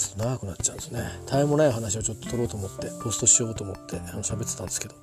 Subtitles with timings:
[0.00, 1.02] すと長くなっちゃうんですね。
[1.26, 4.94] 絶えもない話をちょっと取ろうと思ってポストしようと思ってあの喋ってたんですけど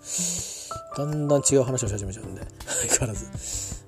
[1.05, 2.41] だんだん違う話をし始めちゃうんで
[2.89, 3.25] 相変わらず、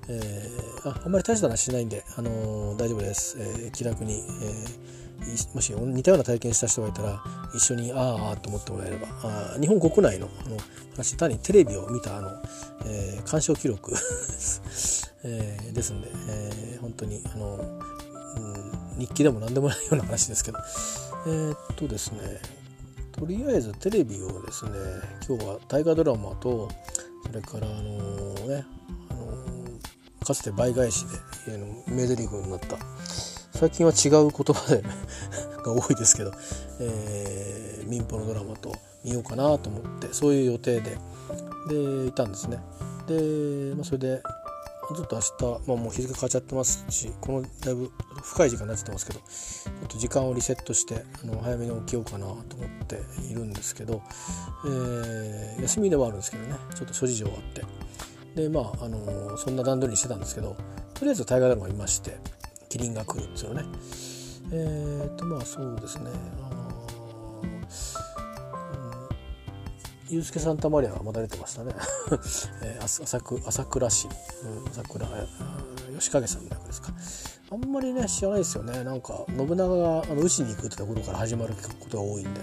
[0.08, 7.22] えー、ああんまり大した話しないんで、あのー、大丈夫です、えー、気楽に、えー、もし似たような体験した人がいたら
[7.54, 9.08] 一緒にああと思ってもらえれば。
[9.22, 10.56] あ日本国内のあの
[10.92, 12.30] 話単にテレビを見たあの、
[12.84, 13.94] えー、鑑賞記録
[15.22, 17.80] えー、ですんで、えー、本当にあの、
[18.36, 20.58] うん、日記でも何でもないような話ですけど
[21.26, 22.20] えー、っとですね
[23.12, 24.72] とりあえずテレビをですね
[25.28, 26.68] 今日は大河ドラマと
[27.26, 27.92] それからあの
[28.48, 28.64] ね、
[29.10, 31.04] あのかつて倍返し
[31.46, 32.76] での名台詞になった
[33.52, 34.82] 最近は違う言葉で
[35.62, 36.32] が多いですけど、
[36.80, 38.74] えー、民放のドラマと
[39.04, 40.96] 見ようかなと思ってそういう予定で
[41.68, 42.58] でいたんですね。
[43.06, 44.22] で、まあ、それで
[44.94, 47.90] ちょっと明日、まあ、もう日付変わっちゃってますしこのだいぶ
[48.22, 54.02] 深い時間になっちゃってますけどちょっと時間をリセットしてあの早めに起きようかなと思っているんですけど、
[54.66, 57.62] えー、休みではあるんですけどねちょっと諸事情があって。
[58.34, 60.56] でまあ、あのそんな段取りにしてたんですけど
[60.94, 62.16] とりあえず大河ドラマいまして
[62.70, 63.68] 「キリンが来る」っていうのね。
[64.52, 66.10] えっ、とまあそうですね。
[66.48, 66.60] あの
[70.10, 71.72] ユースケ・サンタマリアがまだ出てましたね。
[72.62, 74.08] えー、朝倉朝倉市、
[74.44, 75.06] うん、朝倉
[75.98, 76.92] 吉影さんの役ですか。
[77.52, 78.82] あんまりね知らないですよね。
[78.82, 82.40] なんか信長があの討ちに行くってところから始まることが多いんで、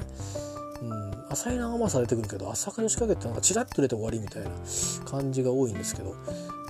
[0.82, 4.50] うん、浅井長政出てくるけど朝倉義景ってなんかチラッと出て終わりみたいな
[5.06, 6.16] 感じが多いんですけど、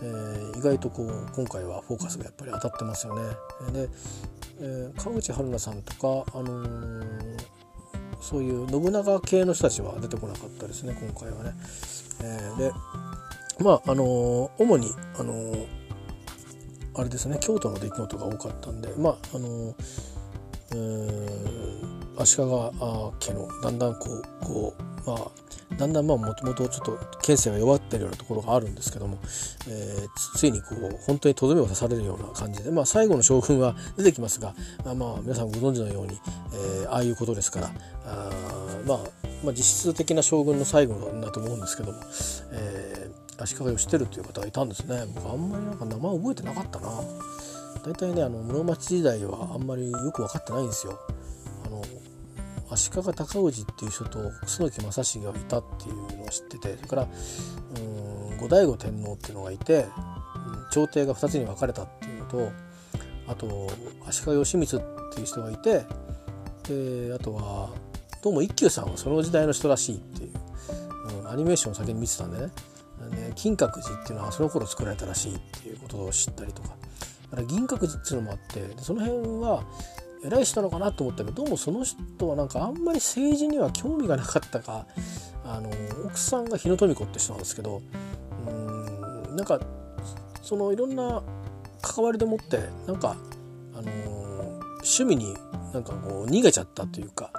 [0.01, 3.21] えー、意外とこう今回はフォーカスがやっぱり当たってますよね。
[3.71, 3.89] で、
[4.61, 7.56] えー、川口春奈さんとか、あのー
[8.21, 11.53] そういう信長系の人たちは出てこなかったですね今回はね。
[12.23, 12.71] えー、で
[13.59, 15.55] まああの、主にあの、
[16.95, 19.75] あれですね京都の出来事が多かったんでまああの
[20.71, 29.17] うん足利家のだんだんこうこうまあだんだんまあもともとちょっと県政が弱ってるようなところがあるんですけども、
[29.67, 34.53] えー、ついにこう本当にとどめを刺されるような感じで、まあ、最後の将軍は出てきますが、
[34.85, 36.19] まあ、まあ皆さんご存知のように、
[36.53, 37.71] えー、ああいうことですから
[38.05, 38.29] あ、
[38.85, 38.99] まあ、
[39.43, 39.57] まあ実
[39.91, 41.99] 質的な将軍の最後だと思うんですけども、
[42.51, 45.05] えー、足利義輝という方がいたんですね。
[45.13, 46.89] 僕あんまりなんか名前覚えてなかったな。
[47.85, 50.99] 大体ねあの室町時代はあんまりよく分かってないんですよ。
[51.65, 51.81] あの
[52.69, 57.07] 足利尊氏っていう人と楠木正成がいたっていうのを知っててそれから
[58.37, 59.85] 後醍醐天皇っていうのがいて
[60.71, 62.51] 朝廷が2つに分かれたっていうのと
[63.27, 63.69] あと
[64.05, 65.85] 足利義満っていう人がいて
[66.67, 67.69] であとは
[68.21, 70.31] どうも一休さんはその時代の人らしいっていう、
[71.21, 72.51] うん、アニメーションを先に見てたんでね。
[73.11, 76.69] で金閣寺っていうのはその頃作られたらしいっていうことを知ったりとか。
[77.29, 79.63] だから銀閣寺っていうのもあってその辺は
[80.23, 84.85] 偉い人なのかなと思ったけどどうもその人はなんかあんまり政治には興味がなかったか
[85.45, 85.69] あの
[86.05, 87.81] 奥さんが日野富子って人なんですけど
[88.47, 89.59] うんなんか
[90.41, 91.21] そのいろんな
[91.81, 93.15] 関わりでもってなんか
[93.73, 93.91] あの
[94.77, 95.33] 趣味に
[95.73, 97.31] なんかこう逃げちゃったというか、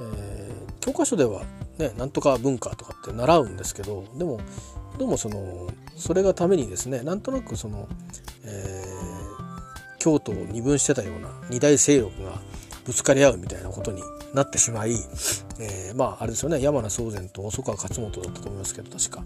[0.00, 1.42] えー、教科書では
[1.78, 4.40] ねなんとか文化とかって習うんですけどでも
[4.98, 7.88] どうもそのそれがためにですねなんとなくその、
[8.44, 9.29] えー
[10.00, 12.40] 京都を二分してたような二大勢力が
[12.84, 14.02] ぶつかり合うみたいなことに
[14.34, 14.92] なってしまい、
[15.60, 16.60] えー、まああれですよね。
[16.60, 19.22] 山名宗全と細川勝元だったと思いますけど確か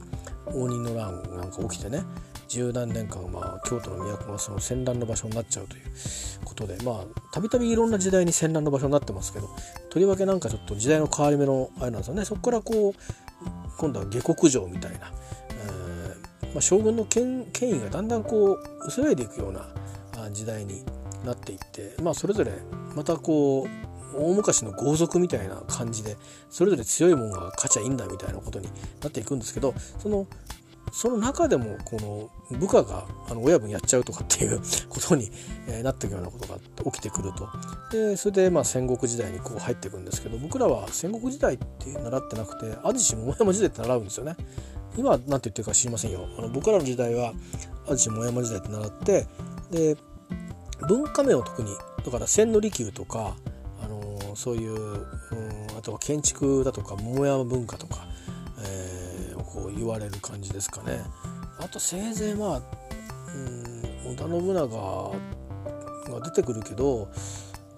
[0.47, 2.03] 応仁の乱なんか起きてね
[2.49, 5.83] 十何年間、まあ、京都の都がその戦乱の場所になっちゃうという
[6.45, 9.49] ことでまあたびたびいろんな時代に戦乱の場所になってますけど
[9.91, 12.25] とりわけなんかちょっと時代の変わり目のあれなんですよね。
[12.25, 12.95] そこからこう
[13.77, 15.13] 今度は下克上みたいな、
[16.43, 19.67] えーまあ、将軍の権権威がだんだんこう薄らいでいくような
[20.31, 20.85] 時代に
[21.25, 22.53] なっていってまあそれぞれ
[22.95, 23.69] またこう
[24.17, 26.17] 大昔の豪族みたいな感じで
[26.49, 28.69] それぞれ強いもんが勝ちゃいいんだみたいなことに
[29.03, 30.27] なっていくんですけどその
[30.93, 35.29] その中でもこの部下があの親分やっちゃうとかっていうことに
[35.83, 36.59] なっていくようなことが
[36.93, 37.49] 起きてくると
[37.91, 44.37] でそれでまあ戦国時代にこう入っていくんですけど僕らは戦国時代って習ってなくて安土桃山時代って習うんですよね。
[44.97, 46.29] 今は何て言ってるか知りませんよ。
[46.39, 47.33] あの僕らの時代は
[47.89, 49.27] 安土桃山時代って習って
[49.73, 49.97] で
[50.89, 51.71] 文化面を特に
[52.05, 53.37] だから千利休とか、
[53.83, 55.07] あのー、そういう、うん、
[55.79, 58.07] あとは建築だとか桃山文化とか、
[58.67, 61.03] えー、こう言われる感じですかね。
[61.59, 62.63] あとせいぜいまあ、
[63.35, 64.67] うん、織田信長
[66.11, 67.09] が出てくるけど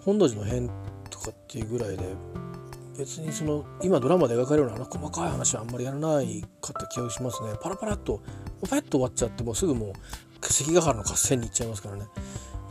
[0.05, 0.69] 本能寺の変
[1.11, 2.05] とかっていうぐらいで
[2.99, 8.23] 別にその今ドラマで描かれるような細かい話はあんまりやらないかった気がしますねパラパラっと
[8.69, 9.93] パッと終わっちゃってもうすぐもう
[10.41, 12.07] 関ヶ原の合戦に行っちゃいますからね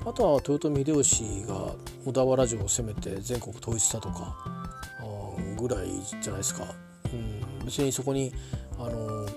[0.05, 1.73] あとは豊臣秀吉が
[2.05, 4.35] 小田原城を攻めて全国統一したとか
[5.57, 5.87] ぐらい
[6.21, 6.63] じゃないですか、
[7.11, 8.31] うん、別にそこに
[8.77, 9.27] あの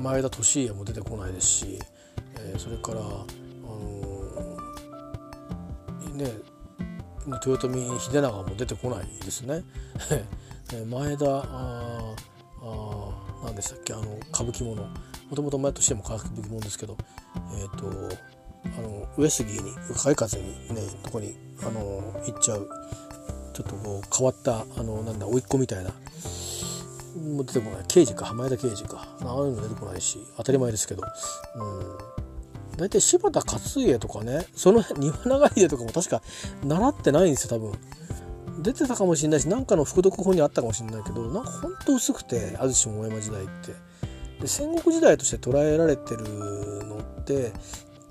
[0.00, 1.78] 前田利家も出てこないですし、
[2.38, 3.02] えー、それからあ
[6.08, 6.26] のね
[7.46, 9.62] 豊臣秀長も出てこないですね。
[10.90, 11.44] 前田あ
[12.62, 14.82] あ何でしたっけあの歌舞伎もの
[15.28, 16.96] もともと前としても歌舞伎ものですけど
[17.54, 17.76] えっ、ー、
[18.10, 18.16] と
[18.64, 22.68] あの上杉に向かい風にねとこにあの行っちゃう。
[23.52, 25.90] ちょっとこう変わったあのなんだ甥っ子みたいな。
[25.90, 27.84] もう出てこない。
[27.88, 28.24] 刑事か。
[28.24, 29.06] 浜田刑事か。
[29.20, 31.02] ああいうの出てこないし当たり前ですけど。
[31.56, 32.78] うん。
[32.78, 36.22] 大体柴田勝家とかねその庭長秀とかも確か
[36.64, 37.72] 習ってないんですよ多分。
[38.62, 43.72] 出てたかもしれないし何かの副読本にあったかもしれないけどなんかほんと薄くて安土桃山時代って。
[44.40, 47.52] で戦国時代として捉えられてるのって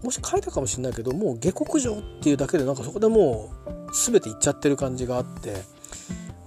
[0.03, 5.55] もし書いたかもしれないけどもう下克上っていうだけでなんかそこでもう全ていっちゃってる感じがあって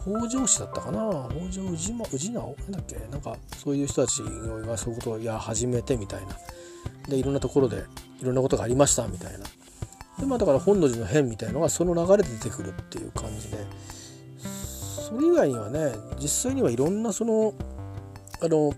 [0.02, 1.28] 北条氏だったかな？
[1.30, 2.56] 北条氏直氏直？
[2.62, 2.96] なんだっけ？
[3.10, 6.36] なんかそういう人たちがそういうことをや始めてみたいな。
[7.08, 7.84] でいろんなところで
[8.20, 9.38] いろんなことがありましたみたいな。
[10.18, 13.58] でまあだから本能寺の変みたいのがその流れで出てくるっていう感じで。
[14.38, 17.54] それ以外にはね実際にはいろんなその
[18.42, 18.74] あの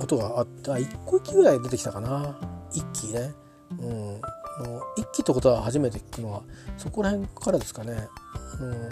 [0.00, 0.78] ことがあった。
[0.78, 2.36] 一個一機ぐらい出てきたかな。
[2.72, 3.32] 一機ね。
[3.78, 4.20] うん、
[4.60, 6.42] の一気ってことは初めて聞くのは
[6.76, 8.08] そこら辺からですかね。
[8.60, 8.88] うん、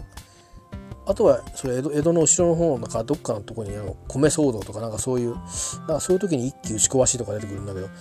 [1.06, 7.92] あとはそれ江戸江戸の後ろの方なんかどっかのとこにあの米騒動とかなんかそういうなんかそういう時に一気打ち壊しとか出てくるんだけどま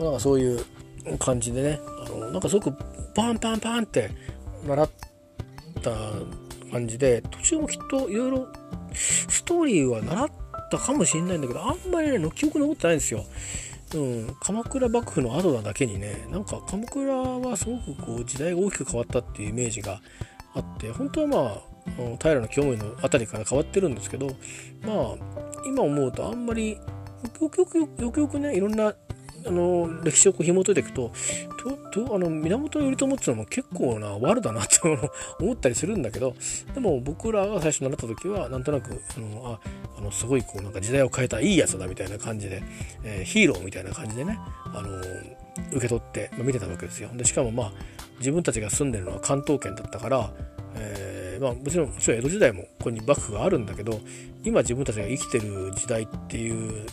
[0.00, 0.64] あなんかそういう
[1.18, 2.72] 感じでねあのなんかすごく
[3.14, 4.10] パンパンパンって
[4.66, 4.90] 習っ
[5.82, 5.90] た
[6.70, 8.48] 感じで途中もきっといろいろ
[8.94, 10.30] ストーリーは習っ
[10.70, 13.24] たかもしれないんだけどあんまりね記憶残ってないんですよ。
[13.94, 20.00] うん、鎌倉幕府の後なだけにねなんか鎌倉はすごくこう時代が大きく変わったっていうイメージが
[20.54, 21.72] あって本当はまあ
[22.20, 24.28] 平清盛の辺りから変わってるんですけど
[24.82, 25.14] まあ
[25.66, 26.78] 今思うとあんまり
[27.40, 28.94] よくよくよくよくねいろんな
[29.46, 31.12] あの歴史をこう紐解いていくと
[31.92, 34.80] ととあの源頼朝っていうのも結構な悪だなって
[35.40, 36.34] 思ったりするんだけど
[36.74, 39.60] でも僕らが最初習った時はなんとなくあのあ
[39.98, 42.62] あのすごいこうなんか時代を変えたいいやつだみたいな感じで、
[43.04, 44.38] えー、ヒーローみたいな感じでね、
[44.74, 44.98] あの
[45.70, 47.10] 受け取って、まあ、見てたわけですよ。
[47.14, 47.72] でしかもまあ
[48.18, 50.30] 自分たちが住んでるのは関東圏だったから、
[50.74, 54.00] えー、まあ、もちろんもちろん江戸時代もここに幕府があるんだけど
[54.44, 56.86] 今自分たちが生きてる時代っていう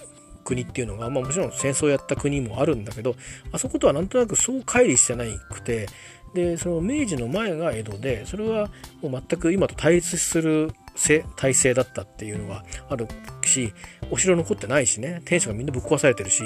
[0.49, 3.15] 国っていうのが、まあ、もちろん戦争をやった国もあるんだけど
[3.51, 5.87] あそことはなんとなくそう乖離してないくて
[6.33, 8.69] でその明治の前が江戸でそれは
[9.01, 10.71] もう全く今と対立する
[11.35, 13.07] 体制だったっていうのがある
[13.45, 13.73] し
[14.11, 16.43] お城残ってないしね天守がみんなぶっ壊されてるし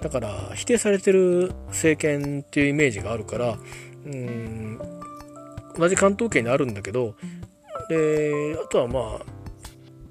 [0.00, 3.58] だから否定されてる政権っていうイメージがあるから
[4.06, 4.78] うん
[5.76, 7.14] 同じ関東圏にあるんだけど
[7.88, 9.24] であとはまあ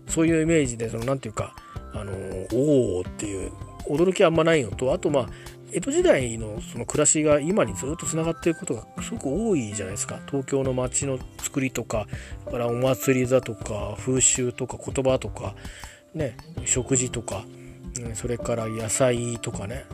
[0.07, 1.53] そういうイメージでその何て言うか
[1.93, 2.11] あの
[2.53, 3.51] おおっていう
[3.87, 5.29] 驚きあんまないのとあとまあ
[5.73, 10.19] 江戸時代のその暮らしが今にずっとつながっていることがすごく多いじゃないですか。
[10.27, 12.07] 東京の街の作りとか
[12.49, 15.55] からお祭りだとか風習とか言葉とか、
[16.13, 16.35] ね、
[16.65, 17.45] 食事とか
[18.15, 19.85] それから野菜とかね、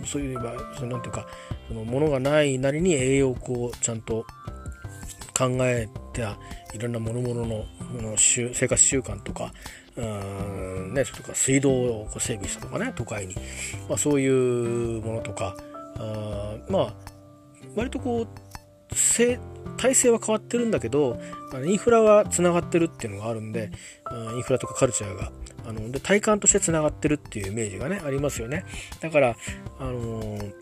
[0.00, 0.40] うん、そういう
[0.76, 1.26] そのなんていうか
[1.68, 4.24] そのものがないなりに栄養をちゃんと
[5.36, 6.38] 考えた
[6.74, 9.52] いろんなものものの生活習慣とか
[9.96, 13.34] うんね、とか水道を整備したとかね都会に、
[13.88, 15.56] まあ、そういうものとか。
[15.98, 16.94] あまあ
[17.76, 18.26] 割とこう
[19.76, 21.18] 体制は変わってるんだけど
[21.64, 23.70] インフラはつながってるっていうのがあるんで
[24.34, 25.32] インフラとかカルチャーが。
[25.64, 28.64] あので体感としてつながってるっていうイメージがねありますよね。
[29.00, 29.36] だから
[29.78, 30.52] あのー、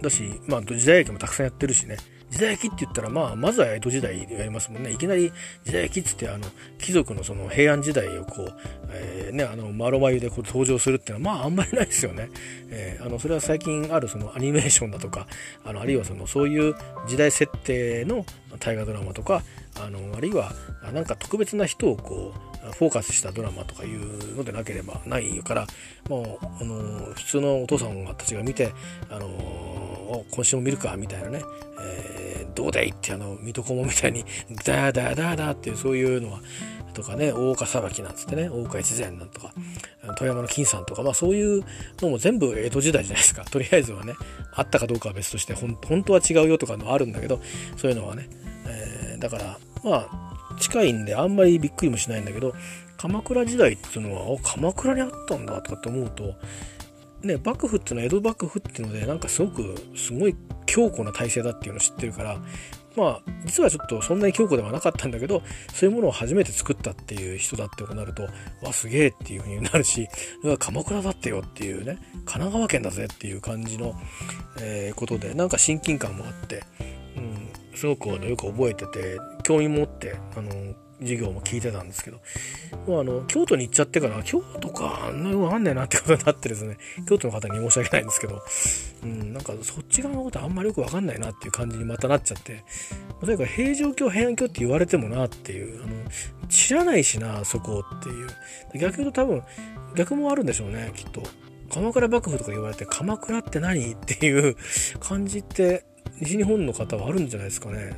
[0.00, 1.98] だしまあ時代劇もたくさんやってるしね。
[2.34, 4.90] 時代劇って言ったら、まあ、まずは江戸時代でやりますもんね。
[4.90, 6.44] いきなり時代劇っつって、あの、
[6.78, 8.52] 貴族のその平安時代をこう、
[8.90, 12.30] えー、ね、あの、マロマユでこう登場するっていうのは、まあ、あんまりないですよね。
[12.70, 15.28] えー、あの、それは最近あるそのアニメーションだとか、
[15.64, 16.74] あの、あるいはその、そういう
[17.06, 18.26] 時代設定の
[18.58, 19.44] 大河ドラマとか、
[19.80, 20.52] あの、あるいは、
[20.92, 25.66] なんか特別な人をこう、フォーカスしたドラマとかいうのでなければないから
[26.08, 28.72] もうあの普通のお父さんたちが見て
[29.10, 31.42] あの今週も見るかみたいなね、
[31.80, 32.23] えー、
[32.54, 34.24] どうだいってあの水戸黄門みたいに
[34.64, 36.40] ダーダーダーダーっていうそういうのは
[36.94, 39.52] とかね大岡裁きなんつってね大岡越前なんとか
[40.16, 41.64] 富山の金さんとかまあそういう
[42.00, 43.44] のも全部江戸時代じゃないですか。
[43.50, 44.14] とりあえずはね
[44.52, 47.40] あったかどうかは別として本当は違うよとかのあるんだけど
[47.76, 48.28] そういうのはね、
[48.66, 52.54] えー、だからまあ近いんであんまりびっくりもしないんだけど
[52.96, 56.34] 鎌倉時代っていうのは鎌倉にあったんだとかって思うと
[57.26, 62.38] ね幕府っていうのは江戸幕府っていうのでなんかすごくすごい強固な体制だっていうのを知ってるから
[62.96, 68.28] まあ実はちょっとそんなに強固ではなかったんだけどそういうものを初めて作ったっていう人だってなると
[68.62, 70.08] わすげえっていう風になるし
[70.58, 73.94] 鎌倉だってよっていうね神奈川県だぜっていう感じの、
[74.60, 76.62] えー、ことでなんか親近感もあって、
[77.16, 80.50] うん、すごくあのよく覚えてて興味持ってあの
[81.04, 82.20] 授業も聞いてたんですけど、
[82.86, 86.76] もうあの、京都に行っちゃってから、京都か、あんなよくわかんないなってことになってですね、
[87.08, 88.42] 京都の方に申し訳ないんですけど、
[89.04, 92.64] うん、なんかそっち側のことあんまりよくわかんないなっていう感じにまたなっちゃって、
[93.20, 95.94] とにかく平城京、平安京って言われてもなっていう、あの、
[96.48, 98.28] 知らないしな、そこっていう。
[98.78, 99.42] 逆に言うと多分、
[99.94, 101.22] 逆もあるんでしょうね、きっと。
[101.72, 103.92] 鎌倉幕府とか言われて、鎌倉って何？
[103.92, 104.56] っていう
[105.00, 105.84] 感じって、
[106.20, 107.96] 西日本の方はあるんじゃないですかね。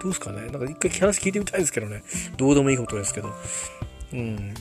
[0.00, 2.02] どうですかねなんか一回話聞いてみたいですけどね。
[2.36, 3.32] どうでもいいことですけど。
[4.12, 4.54] うん。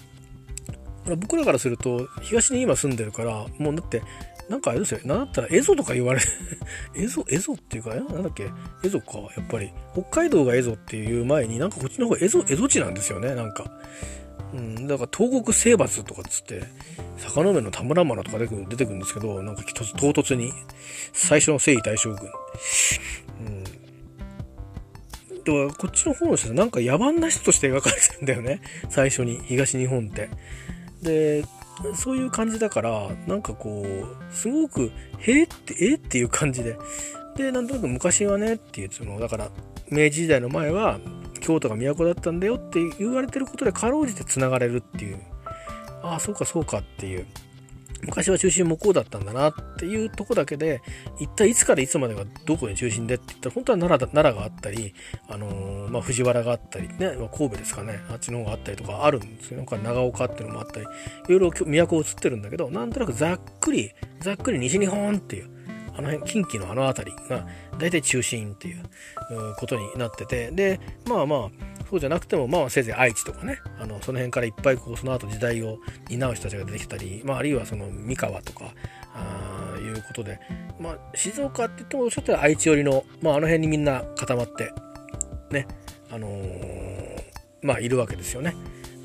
[1.17, 4.03] 僕らからすると、東に今住んでるから、もうだって、
[4.49, 4.99] なんかあれですよ。
[5.05, 6.21] なんだったら、エゾとか言われ、
[6.95, 8.49] エゾ、エゾっていうか、なんだっけ、
[8.83, 9.71] エゾか、やっぱり。
[9.93, 13.71] 北海道がエゾっていう前に、なんかこっちの方がエゾ、エゾ地なんですよね、なんか。
[14.53, 16.63] うん、だから東国征伐とかっつって、
[17.17, 20.51] 坂の上の田村麻呂とか出てくるんですけど、なんか唐突に、
[21.13, 22.19] 最初の征夷大将軍。
[23.45, 23.58] うん、
[25.49, 28.61] ではこっちの方の人なんか野蛮な人として描かれてるんだよね。
[28.89, 30.29] 最初に東日本って。
[31.01, 31.43] で
[31.95, 36.77] そういう感じだからなんかこうすごく「へえ」って「えっていう感じで。
[37.35, 39.49] でなんとなく昔はねっていうそのだから
[39.89, 40.99] 明治時代の前は
[41.39, 45.19] 京都が都だったんだよって言われてることでかろうじてつながれるっていう。
[46.03, 47.25] ああそうかそうかっていう。
[48.01, 50.81] 昔は中心もこうだったんだなっていうとこだけで、
[51.19, 54.93] 一体いつからいつまでがどこに中心でって言ったら、本当は奈良奈良があったり、
[55.27, 59.57] あのー、まあ、藤原があったり、ね、神戸ですかね、あっちの方があったりとかあるんですよ。
[59.57, 60.87] なんか長岡っていうのもあったり、い
[61.29, 63.91] ろいろ都を移ってるんだけど、なんとなくざっくり、
[64.21, 65.58] ざっくり西日本っていう、
[65.99, 67.45] あの辺、近畿のあの辺りが
[67.77, 68.83] 大体中心っていう
[69.57, 71.49] ことになってて、で、まあまあ、
[71.89, 75.77] そうじゃなくても、まあ、せいぜい愛知とかね、あの、その辺からいっぱいこう、その後時代を
[76.07, 78.73] 担う人たちが出てきたり、まあ、あるいはその、三河とか、
[79.13, 80.39] あいうことで、
[80.79, 84.71] まあ、静岡って言っても、ちょっと愛知寄りの、まあ、あの辺にみんな固まって、
[85.51, 85.67] ね、
[86.09, 87.23] あのー、
[87.61, 88.55] まあ、いるわけですよね。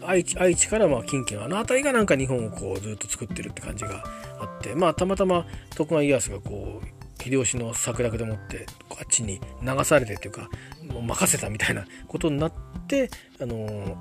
[0.06, 4.04] 愛知愛知からまあ近畿のあの辺りがなんか日本をこうずっと作ってるって感じが
[4.40, 10.50] あってまあたまたま徳川家康がこう秀吉の策略でもってあっちに流されてっていうか
[10.88, 12.52] もう任せたみたいなことになっ
[12.86, 13.08] て
[13.40, 13.96] あの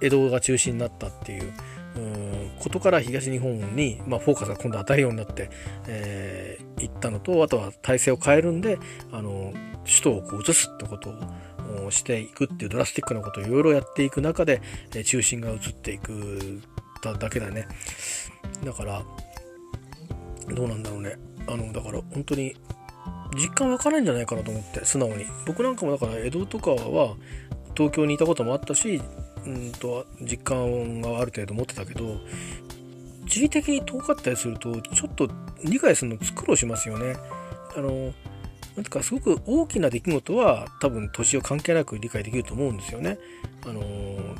[0.00, 1.52] 江戸が中心になったっていう
[2.58, 5.50] ことから東日本に、まあ、フォーカスが今度当たるようになって、
[5.86, 8.78] えー、行ったのとあとは体制を変えるんで
[9.12, 9.52] あの
[9.84, 11.14] 首都をこう移すってことを
[11.90, 14.62] していくっていうドラスティックなことをいろいろやっていく中で、
[14.94, 16.60] え中心が移っていく
[17.02, 17.66] だけだね。
[18.64, 19.02] だから
[20.54, 21.16] どうなんだろうね。
[21.46, 22.54] あのだから本当に
[23.34, 25.26] 実感湧かないんじゃないかなと思って素直に。
[25.46, 27.16] 僕なんかもだから江戸とかは
[27.76, 29.00] 東京にいたこともあったし
[29.46, 32.20] うんと実感がある程度持ってたけど
[33.28, 35.28] 地理的に遠かったりするとちょっと
[35.64, 37.16] 理解するの苦労しますよね。
[37.76, 38.12] あの
[38.76, 43.18] なんかすごく大きな出来事は多分年を関係なく理解できると思うんですよね。
[43.64, 43.82] あの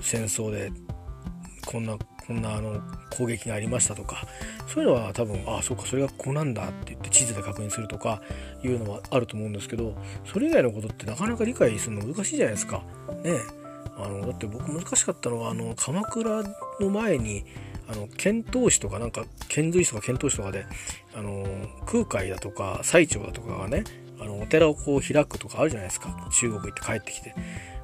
[0.00, 0.72] 戦争で
[1.66, 2.80] こんなこんなあの
[3.16, 4.26] 攻撃がありましたとか。
[4.66, 8.22] そういうのは多分ああそうかそれがここなんだって言って地図で確認するとか
[8.64, 12.82] いうのはあると思うんですけどそれ以外のことってなかなか理解するの難しいじゃないですか。
[13.22, 13.38] ね。
[13.96, 16.42] あのだって僕難しかったのはあの鎌倉
[16.80, 17.44] の前に
[17.88, 20.66] あの遣唐使とかなんか遣隋使とか遣唐使とかで
[21.14, 21.46] あの
[21.86, 23.84] 空海だとか最澄だとかがね
[24.20, 26.14] あのお寺をこう開くとかあるじゃないですか。
[26.32, 27.34] 中国行って帰ってきて。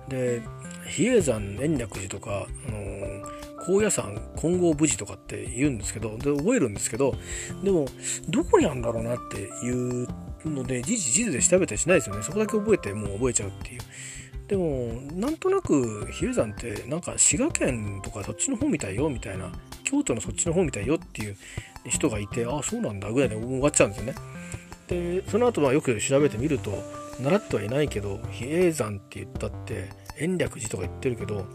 [0.09, 0.43] で
[0.89, 3.23] 比叡山延暦寺とか、あの
[3.65, 7.15] 高野山金剛無事とかって言うんですけどで覚えるんですけど
[7.63, 7.87] でも
[8.29, 10.09] どこにあるんだろうなっていう
[10.45, 12.23] ので時事地図で調べたりしないですよね。
[12.23, 13.81] そこだけ覚えてもう覚えちゃうっていう。
[14.49, 19.53] でもなんとなく比叡山ってなんか滋賀県とかそっちの方みたいよみたいな
[19.85, 21.37] 京都のそっちの方みたいよっていう
[21.87, 24.15] 人がいてああそうなんだぐらいで終わっちゃうんですよね。
[24.90, 26.82] でその後はよく調べてみると
[27.20, 31.47] 習ってはいないけど比叡山って言ったって延暦寺とか言ってるけど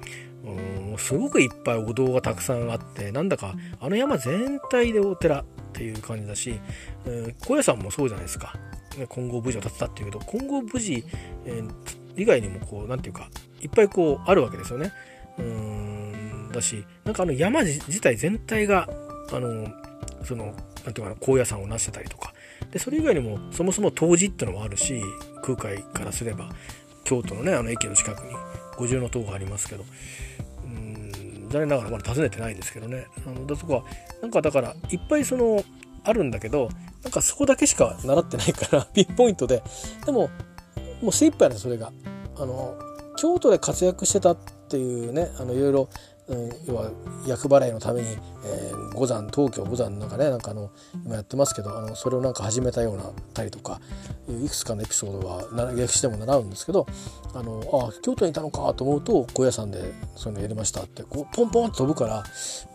[0.46, 6.60] うんすごくいっぱいお堂がたくさんあってなんだかあの山全体でお寺っていう感じだし、
[7.06, 8.56] えー、高野山もそうじゃないですか。
[9.10, 11.04] 金剛無事を建てたっていうけど金剛無事、
[11.46, 11.70] えー、
[12.16, 14.94] 以外にもこう何て言うかいっぱいこうあるわけですよね。
[15.38, 18.88] うんだしなんかあの山自体全体が
[19.34, 19.68] あの
[20.24, 20.46] その
[20.86, 22.32] 何て言うかな高野山を成してたりとか
[22.72, 25.02] でそれ以外にもそもそも冬至ってのもあるし
[25.44, 26.50] 空海からすれば
[27.04, 28.34] 京都のねあの駅の近くに
[28.78, 29.86] 五重塔がありますけど
[30.64, 33.84] うん残念ながらまだ訪ねてないですけどねあのだとか
[34.22, 35.64] なんかだからいっぱいその
[36.04, 36.70] あるんだけど
[37.04, 39.64] なんかそこだけしか習ってないから ピンポイントで
[40.06, 40.30] でも
[41.02, 41.92] もう精一杯なんですそれが。
[42.38, 42.78] あの
[43.18, 45.90] 京都で活躍してたっていうねあのいろいろ
[46.28, 46.90] うん、要は
[47.28, 48.08] 厄払いのために、
[48.46, 50.72] えー、五山東京五山なんかねなんかあの
[51.06, 53.04] 今やってますけどあのそれをなんか始めたような
[53.34, 53.80] たりとか
[54.28, 56.88] いくつかのエピソードは歴史でも習うんですけど
[57.34, 62.24] あのあ京都にいたのかと思うと高野山でそういうのやりましたってこうポンポンと飛ぶから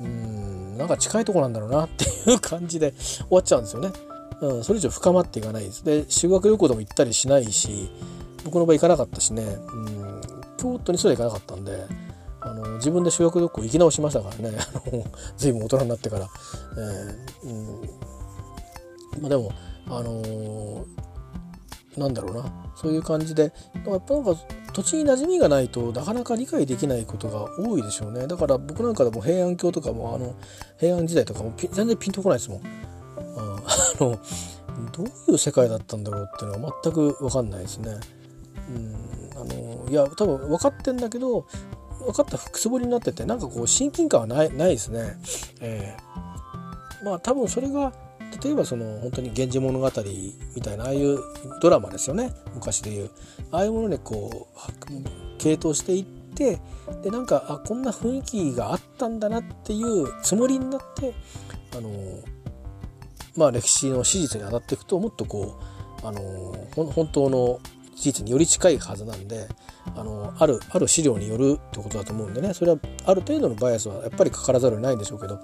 [0.01, 3.91] うんなんか近いとこなんだろうなっていう感じで終わっちゃうんですよね。
[4.43, 5.85] うん、それ以上深まっていかないです。
[5.85, 7.91] で修学旅行でも行ったりしないし
[8.45, 9.47] 僕の場合行かなかったしね、う
[9.91, 10.23] ん、
[10.57, 12.11] 京都にすら行かなかったんで。
[12.41, 14.57] あの自分で修学旅行行き直しましたからね。
[14.93, 15.05] あの
[15.37, 16.29] 随分大人になってから、
[16.77, 19.23] えーうん。
[19.23, 19.53] まあ、でも
[19.87, 20.85] あのー、
[21.97, 22.53] なんだろうな。
[22.77, 23.53] そういう感じで。
[23.87, 24.35] やっぱなんか
[24.73, 28.27] 土地に馴染みがないとなかなか理解できないことが多いでしょうね。
[28.27, 30.35] だから僕なんかでも平安京とかもあの
[30.79, 32.61] 平安時代とかも全然ピンとこないですもん。
[33.37, 33.61] あ
[34.01, 34.19] の
[34.93, 37.97] どういう世界だったんだろうっていうのは全く分かんないですね。
[38.69, 39.41] うん。
[39.41, 41.47] あのいや多分分かってんだけど
[42.01, 45.17] 分かったくすぼりになっててなんかこう親近感はないないですね。
[45.61, 47.93] えー、まあ多分それが
[48.43, 49.91] 例えばその本当に「源氏物語」
[50.55, 51.19] みたいなああいう
[51.61, 53.11] ドラマですよね昔でいう
[53.51, 56.61] ああいうものにこう系統していって
[57.03, 61.13] でなんかあこんな雰囲気があったんだなっていうつもりになって
[61.77, 61.91] あの
[63.37, 65.59] まあ歴史の史実に当たっていくともっとこ
[66.03, 66.21] うあの
[66.75, 67.61] 本当の
[68.01, 69.47] 事実により近いはずなんで
[69.95, 72.55] あのあるある資料によるってことだと思うんでね。
[72.55, 75.39] それはある程度のバイアスはやっぱりかからざるを得ないんでしょうけど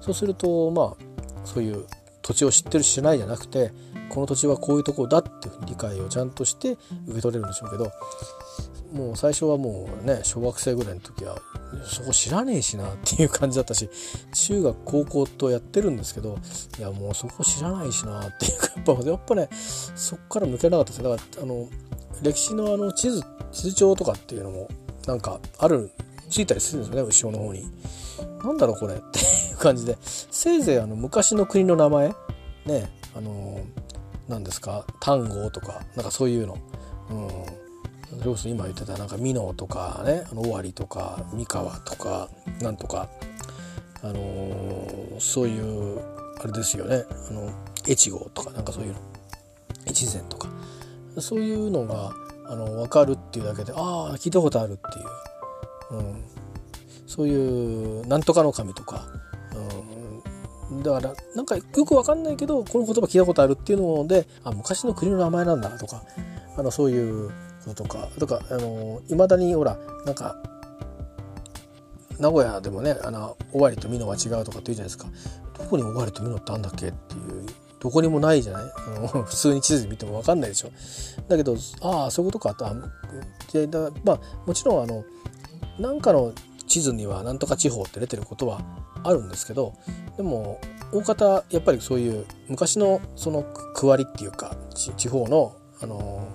[0.00, 0.96] そうするとまあ
[1.44, 1.86] そういう
[2.22, 3.72] 土地を知ってるし知らないじゃなくて
[4.08, 6.72] この土地はこういうとこだっていう理解をちゃんとして
[7.06, 7.90] 受け取れるんでしょうけど
[8.92, 11.38] もう最初はもうね小学生ぐらいの時は
[11.84, 13.88] そこ知らねえしなっていう感じだったし
[14.32, 16.38] 中学高校とやってるんですけど
[16.78, 21.68] いやもうそこ知らないしなっていうかやっぱやっぱねそこから抜けなかったですだからあの
[22.22, 24.68] 歴史のあの地図地図帳とかっていうのも
[25.06, 25.90] なんかある
[26.30, 27.64] ついたりするんですよね後ろの方に。
[28.44, 32.08] なんだろうこれっていう感じでせいぜいあの昔の国の名前
[32.66, 33.60] ねあの
[34.28, 36.58] 何ですか単語とかなんかそういうの。
[37.10, 37.69] うん
[38.10, 42.28] それこそ今言ってたなんか美濃とかねあの尾張とか三河とか
[42.60, 43.08] なんとか
[44.02, 46.00] あのー、そういう
[46.42, 47.50] あれですよねあの
[47.88, 48.96] 越後とかなんかそういう
[49.86, 50.48] 越前とか
[51.18, 52.12] そういうのが
[52.46, 54.98] あの分かるっていうだけでああ聞いたことあるって
[55.94, 56.24] いう、うん、
[57.06, 59.06] そういうなんとかの神とか、
[60.70, 66.02] うん、だからなんかよく分かんないけどこの言葉聞いたことあるっていうのであ昔の国の名前なんだとか
[66.56, 67.30] あのそういう
[67.64, 70.36] ことかとかあのいまだにほらなんか
[72.18, 75.06] 名古屋でもねあの尾張と美濃は違うとかって言うじゃないですか。
[75.58, 77.46] どこに尾張と美濃ってあんだっけっていう
[77.78, 78.62] どこにもないじゃない？
[78.76, 80.70] あ の普通に地図で見ても分かんないでしょ。
[81.28, 82.74] だけどああそういうことかとあ
[83.52, 85.04] でだまあもちろんあの
[85.78, 86.32] なんかの
[86.66, 88.60] 地図にはなんとか地方って出てることは
[89.02, 89.74] あるんですけど
[90.16, 90.60] でも
[90.92, 93.42] 大方やっぱりそういう昔のその
[93.74, 96.28] 区割りっていうか地方のあの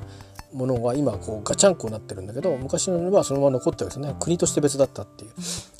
[0.55, 4.15] ものが今こうガチャンコになってるんだけど昔のはそのまま残ってるんですね。
[4.19, 5.31] 国として別だったっていう、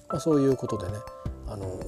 [0.10, 0.98] まあ、そういうことでね、
[1.48, 1.80] あのー、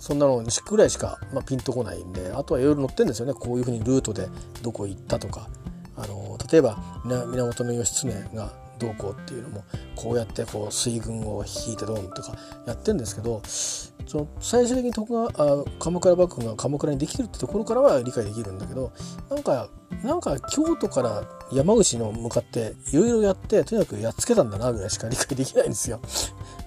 [0.00, 3.34] そんなのぐらいしか、まあ、ピンとこないんであとはいろいろ載ってるんですよね。
[3.34, 4.28] こういうふうにルートで
[4.62, 5.48] どこ行ったとか、
[5.96, 9.64] あのー、例えば源義経がどうこうっていうのも
[9.96, 12.36] こうやってこう水軍を引いてドンとか
[12.66, 18.92] やってるんですけどその最終的に徳川あ鎌倉幕府が鎌倉にできるってところからは理解できるんだけど
[19.30, 19.68] なんか
[20.02, 26.00] なんか京都から山口の向かっていろいろやってとにかくやっつけたんだなぐらいしか理解できないんですよ。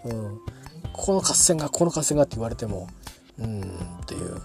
[0.05, 0.39] うん、
[0.93, 2.87] ここの合戦がこの合戦がって言われても
[3.39, 4.41] うんっていう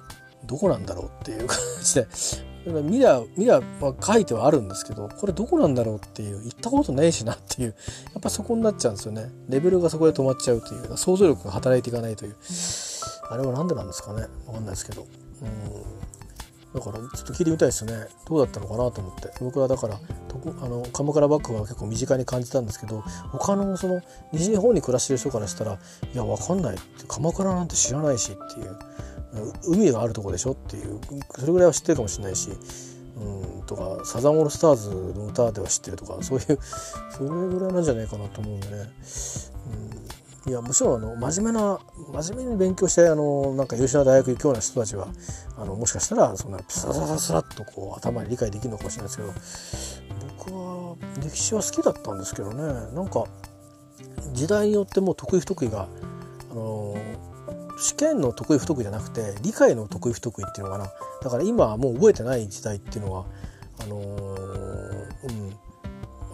[0.46, 2.06] どこなんだろうっていう感じで。
[2.66, 7.68] ミラーミラーは書いてはあるんですけどこれどこなんだろうっていう行ったことないしなっていう。
[7.68, 9.30] やっぱそこになっちゃうんですよね。
[9.48, 12.36] レベルがそこで止まっちゃうという想像力が働いていかないという。
[13.30, 14.26] あれは何でなんですかね。
[14.46, 15.06] 分かんないですけど。
[15.42, 16.06] うん。
[16.74, 17.92] だからちょっと聞いてみたいですね。
[18.28, 19.30] どうだったのかなと思って。
[19.40, 20.00] 僕はだから
[20.62, 28.76] あの鎌倉幕府は結構身近に感じたんですけど他のその西日本に暮らしてる人からしたらいや分かんないって鎌倉なんて知らないしっていう。
[29.66, 31.00] 海があるとこでしょっていう
[31.38, 32.50] それぐらいは知ってるかもしれないし
[33.16, 36.58] うんとかサザンオールスターズの歌では知ってるとかそういう
[37.10, 38.74] それぐらいなんじゃないかなと思うんでね、
[40.44, 41.78] うん、いやもちろんあの真面目な
[42.12, 45.08] 真面目に勉強してあのなんか優秀な大学行くような人たちは
[45.56, 52.62] あのもしかしたらそんなササササッとこう頭に理解できるのかもしれないですけど僕は歴史は好きだったんですけどね。
[52.94, 53.24] なんか
[54.32, 55.88] 時代によっても得意不得意が
[56.50, 56.96] あの
[57.78, 60.90] 試験の得意不得意じゃなくて理解の得意不得意っていうのかな。
[61.22, 63.26] だから今はもう覚えてない時代っていうのは
[63.80, 65.56] あの、うん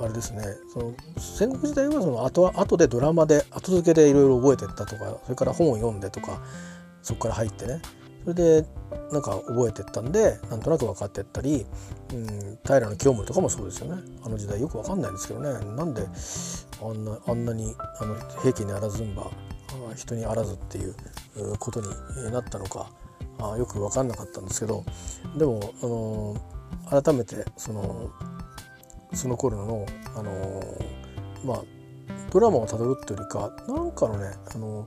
[0.00, 0.42] あれですね。
[0.72, 6.40] その戦国時代はその後後でドラマで後付けでいろいろ覚えてったとかそれから本を読んでとか
[7.02, 7.80] そこから入ってね。
[8.24, 8.66] それで
[9.10, 11.66] なんか覚えてったんでなんとなく分かってったり、
[12.12, 14.02] うん、平清盛とかもそうですよね。
[14.24, 15.52] あの時代よく分かんないんですけどね。
[15.76, 16.06] なんで
[16.82, 19.30] あんなあんなにあの平家にあらずんば
[19.96, 20.94] 人にあらずっていう
[21.58, 21.86] ことに
[22.32, 22.90] なったのか
[23.58, 24.84] よく分かんなかったんですけど
[25.36, 28.10] でも、あの改めてその
[29.14, 31.62] その頃の、あのー、まあ
[32.30, 34.86] ドラマをたどるっていうよりかなんかのね、あの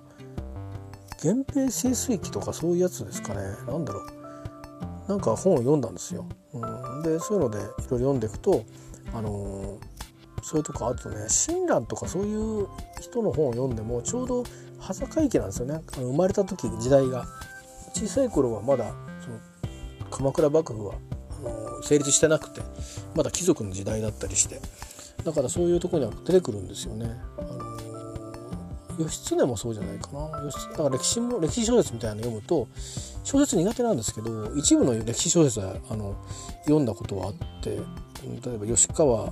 [1.20, 3.42] ー、源平清水記とかそういうやつですかね。
[3.68, 4.06] なんだろう。
[5.08, 6.26] なんか本を読んだんですよ。
[6.54, 6.58] う
[7.00, 8.64] ん、でそういうのでいろいろ読んでいくと、
[9.14, 12.68] あのー、それとかあとね親鸞とかそういう
[13.00, 14.44] 人の本を読んでもちょうど
[14.88, 15.82] 羽坂池なんですよね。
[15.98, 17.26] あの生まれた時時代が。
[17.96, 19.40] 小さい頃はまだその
[20.12, 20.96] 鎌倉幕府は
[21.46, 22.62] あの成立してなくて
[23.16, 24.60] まだ貴族の時代だったりして。
[25.24, 27.16] だからそういうとこには出てくるんですよね。
[27.38, 27.66] あの
[29.00, 30.30] 義経もそうじゃないかな。
[30.30, 32.68] だから歴史も歴史小説みたいなの読むと
[33.24, 36.16] 小説苦手なんですけど一部の歴史小説はあの
[36.66, 39.32] 読んだことはあって例えば吉川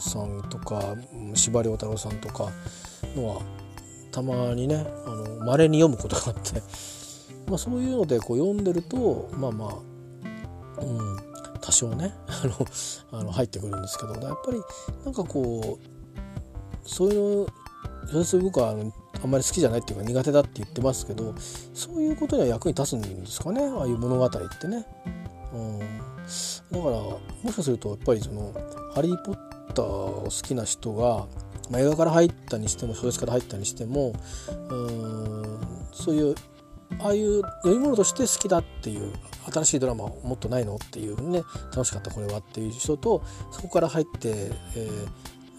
[0.00, 0.94] さんとか
[1.34, 2.50] 司馬太郎さんとか
[3.16, 3.42] のは
[4.14, 4.86] たまにね
[5.44, 6.62] まれに読むことがあって、
[7.50, 11.16] まあ、そういうのでこう読んでるとまあまあうん
[11.60, 12.14] 多少ね
[13.10, 14.62] あの入ってくるんですけどやっぱり
[15.04, 17.46] なんかこうそういうの
[18.12, 21.34] 小説僕はあのあんまり好きじゃないっていうか苦手だって言ってますけど
[21.72, 24.86] そういうことには役に立つんですかねああいう物語ってね。
[25.52, 25.86] うん、だか
[26.72, 28.52] らもしかするとやっぱりその
[28.92, 29.36] 「ハリー・ポッ
[29.72, 31.26] ター」を好きな人が、
[31.70, 34.12] まあ、映画から入ったにしても小説から入ったにしても
[34.70, 35.58] うん
[35.92, 36.34] そういう
[37.00, 39.12] ああいう読み物として好きだっていう
[39.52, 44.90] 新しいドラマもっとないのっていうね楽しかったこれはっていう人とそこから入って、え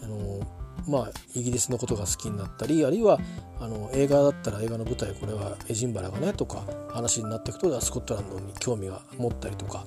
[0.02, 0.46] ー、あの
[0.88, 3.18] まあ、イギリスのことが好きになったりあるいは
[3.58, 9.84] あの映画だったら映画の舞台これはエジンバラがねとか話になっていくとスコットランドに興味が持ったりとか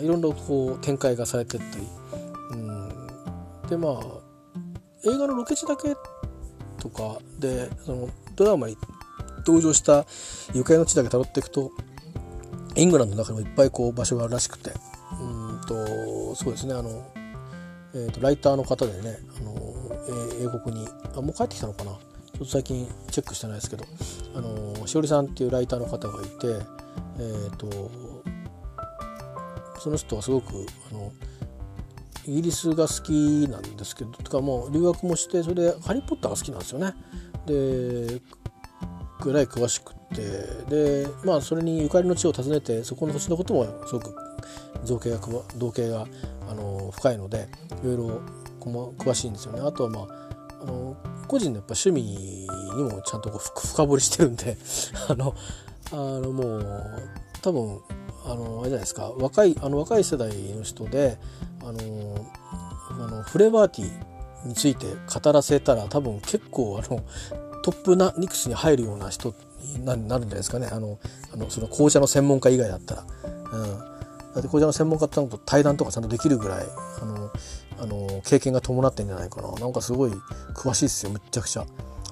[0.00, 1.86] いろんなこう展開がされてったり、
[2.52, 2.88] うん、
[3.68, 4.27] でまあ
[5.10, 5.96] 映画のロケ地だけ
[6.78, 8.76] とかでそのドラマに
[9.38, 10.06] 登場した
[10.54, 11.70] ゆかりの地だけ辿っていくと
[12.76, 14.72] イングランドの中にもいっぱいこう場所があるらしくて。
[15.20, 17.10] うんとそうですねあの、
[17.94, 19.52] えーと、ライターの方でねあの、
[20.08, 21.92] えー、英国にあもう帰ってきたのかな。
[21.92, 21.98] ちょ
[22.36, 23.84] っと最近チェックしてないですけど
[24.36, 27.90] あのしおりさんっていうライターの方がいてえっ、ー、と
[29.80, 31.12] その人はすごくあの
[32.28, 36.94] イギリスが好きなんですけどとかもう留学もしてそれで「ハリー・ポッター」が好きなんですよね。
[37.46, 38.20] で
[39.20, 40.22] ぐらい詳しくて
[40.68, 44.14] でまあそれにゆかりの地を訪ねてそこの土地のこともすごく
[44.84, 45.18] 造形が
[45.56, 46.06] 同型が
[46.50, 47.48] あの深いので
[47.82, 48.20] いろいろ
[48.60, 49.60] 詳しいんですよね。
[49.60, 50.28] あとはまあ
[50.62, 52.46] あの個人のやっぱ趣味に
[52.82, 54.58] もちゃんとこう 深掘りしてるんで
[55.08, 55.34] あの
[55.92, 56.66] あのもう
[57.40, 57.80] 多分
[58.28, 59.12] あのあれじゃないですか。
[59.16, 61.18] 若いあの若い世代の人で
[61.62, 62.26] あの
[62.90, 67.02] あのフレーバーティーについて語らせたら多分結構あの
[67.62, 69.34] トップなニクスに入るような人
[69.76, 70.68] になるんじゃないですかね。
[70.70, 70.98] あの
[71.32, 73.04] あのその紅茶の専門家以外だったら。
[73.50, 76.66] うん、だって紅茶の専門家と対談とかちゃんとできるぐらい
[77.00, 77.30] あの
[77.80, 79.52] あの経験が伴ってんじゃないかな。
[79.52, 80.10] なんかすごい
[80.54, 81.64] 詳しいですよむっちゃくちゃ、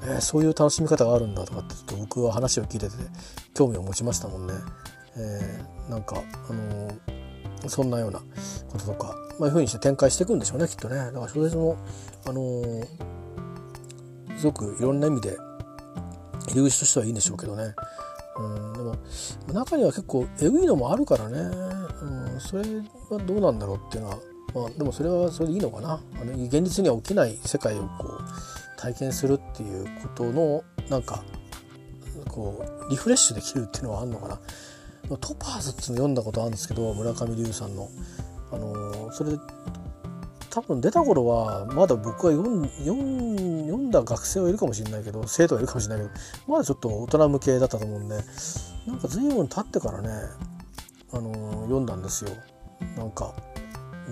[0.02, 2.94] えー、そういう楽しみ方があるんだとかってちょっと僕は話を聞いてて
[3.54, 4.54] 興味を持ちましたもんね、
[5.16, 8.20] えー、なんかあのー、そんなような
[8.70, 10.96] こととか、まあ、いうふうにして展開していくんでしょうねきっとね。
[10.96, 11.76] だから小説も
[12.26, 12.86] あのー、
[14.38, 15.36] すごくいろんな意味で
[16.48, 17.74] 入り口としてはいいんでしょうけどね。
[18.38, 18.96] うん、でも
[19.52, 22.62] 中には結構えぐいのもあるからね、うん、それ
[23.10, 24.18] はどうなんだろうっていうのは、
[24.54, 26.00] まあ、でもそれはそれでいいのかな。
[26.20, 31.24] あの現実には起きない世界をこう体験するっていうことのなんか
[32.28, 34.38] こうリフレッシュできるっていうのはあるのかな。
[35.08, 37.88] トパーズっていうの読んだことあるんですけど村上龍さんの、
[38.50, 39.38] あのそれで
[40.50, 48.16] 多分出た頃はまだ僕は読んだ学生はいるかもしれないけど生徒はいるかもしれないけどまだちょっと大人向けだったと思うんで
[48.86, 50.08] なんか随分経ってからね、
[51.12, 52.30] あの、読んだんですよ。
[52.96, 53.34] なんか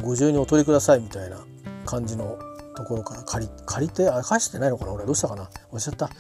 [0.03, 1.39] ご自由にお取りくださいみたいな
[1.85, 2.39] 感じの
[2.77, 5.07] ところから借り借りてあ返してないのかな俺。
[5.07, 5.49] どうしたかな。
[5.71, 6.11] おっしゃった。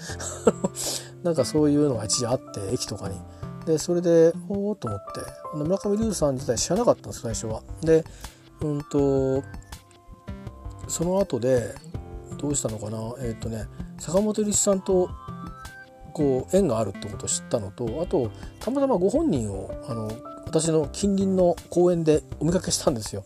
[1.24, 3.20] なんかそういうのが一時あって駅とかに。
[3.66, 5.20] でそれでおおと思って。
[5.54, 7.62] 村上龍さん自体知らなかったんです最初は。
[7.82, 8.04] で
[8.60, 9.42] うんと
[10.88, 11.74] その後で
[12.38, 12.98] どうしたのかな。
[13.20, 13.66] えっ、ー、とね
[13.98, 15.08] 坂本龍一さんと
[16.12, 20.10] こう縁があるってことを知ったのとあとたまたまご本人をあの
[20.46, 23.24] 私の近隣の公園でお見かけしたんですよ。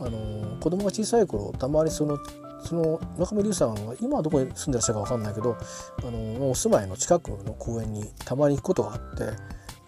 [0.00, 2.18] あの子供が小さい頃たまにその
[2.64, 5.56] その村上龍さんは今はどこに住んでらっしゃるか分かんないけど
[5.98, 9.24] あのお住まいの近くの公園にたまに行くことがあって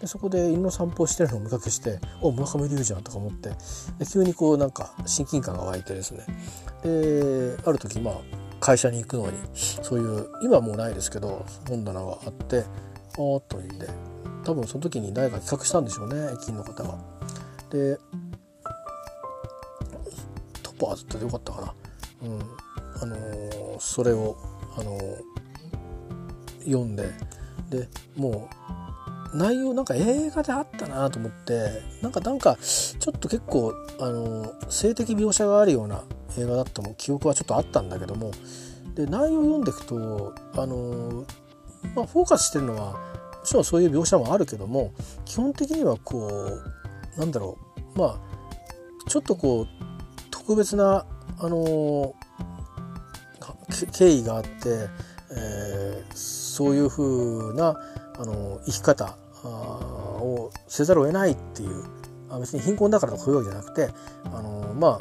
[0.02, 3.50] でそこで犬の散歩をしてるのを見かけして「お村上龍じゃん」とか思って
[4.00, 6.26] で急にこうなんか親近感が湧いてですね
[6.82, 8.14] である時まあ
[8.58, 12.64] 会社に行くのにそういう今はもうないですけど本棚があって
[13.14, 13.88] あーっといんで
[14.44, 16.98] 多分その時に誰か企画したんでしょうね駅員の方が。
[17.70, 17.96] で
[20.64, 21.74] トッパーズってよかったかな。
[22.24, 22.40] うん
[23.02, 24.36] あのーそれを、
[24.76, 25.16] あのー
[26.64, 27.10] 読んで
[27.70, 28.81] でもう
[29.34, 36.04] 内容なんか映画であったなと思ってなんかなんかちょっと結構、あの性的描写があるような
[36.38, 38.30] 映画だったも記憶はちょっとあったんだけども
[38.94, 41.24] で内容を読んでいくと、あの
[41.94, 42.98] まあ、フォーカスしてるのはも
[43.44, 44.92] ちろんそういう描写もあるけども
[45.24, 46.28] 基本的にはこ
[47.16, 47.58] うなんだろ
[47.94, 48.18] うまあ
[49.08, 49.68] ちょっとこう
[50.30, 51.04] 特別な
[51.38, 52.14] あの
[53.92, 54.48] 経緯があって、
[55.34, 57.80] えーそういう風な
[58.18, 61.84] あの生き方をせざるを得ないっていう
[62.40, 63.88] 別に貧困だからとかそういうわけじゃなくて
[64.24, 64.98] あのまあ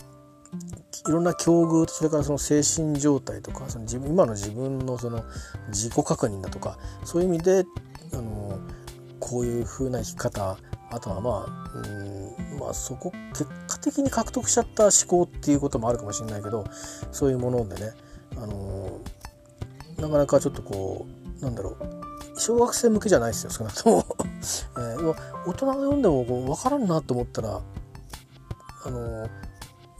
[1.07, 5.23] いろんな境遇とそれからその精神状態とかその自分今の自分のその
[5.69, 7.65] 自己確認だとかそういう意味で
[8.13, 8.59] あの
[9.19, 10.57] こういう風な生き方
[10.91, 16.65] あとはまあうんまあそこ結果的に獲得しちゃった思考っていうこともあるかもしれないけど
[17.11, 17.91] そういうものでね
[18.37, 18.99] あの
[19.97, 21.07] なかなかちょっとこ
[21.39, 22.10] うなんだろう
[22.41, 24.05] 小学生向けじゃないですよ少なくとも、
[24.77, 27.61] えー、大人が読んでもこう分からんなと思ったら
[28.83, 29.29] あの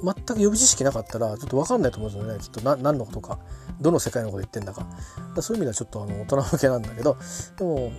[0.04, 2.40] 全く予備知識なかったらちょっと分かんないと思うんですよね。
[2.40, 3.38] きっと何のことか。
[3.80, 4.88] どの世界のこと言ってんだか。
[5.36, 7.16] だそういう意味ではちょっとあの大人向けなんだけど。
[7.58, 7.92] でも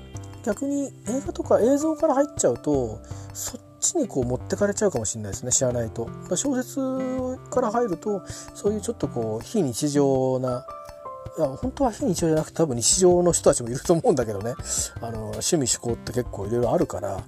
[0.44, 2.98] 逆に映画とか映像から入っちゃうと
[3.32, 5.52] そっちにこう持ってかれちゃうかもしれないですね。
[5.52, 6.08] 知らないと。
[6.34, 6.80] 小説
[7.50, 8.22] から入ると
[8.56, 10.66] そういうちょっとこう非日常な
[11.38, 14.54] いや本当は非日常じゃなくて多分日常の人たちもいると思うんだけどね
[15.00, 17.22] あの趣味趣向って結構いろいろあるから、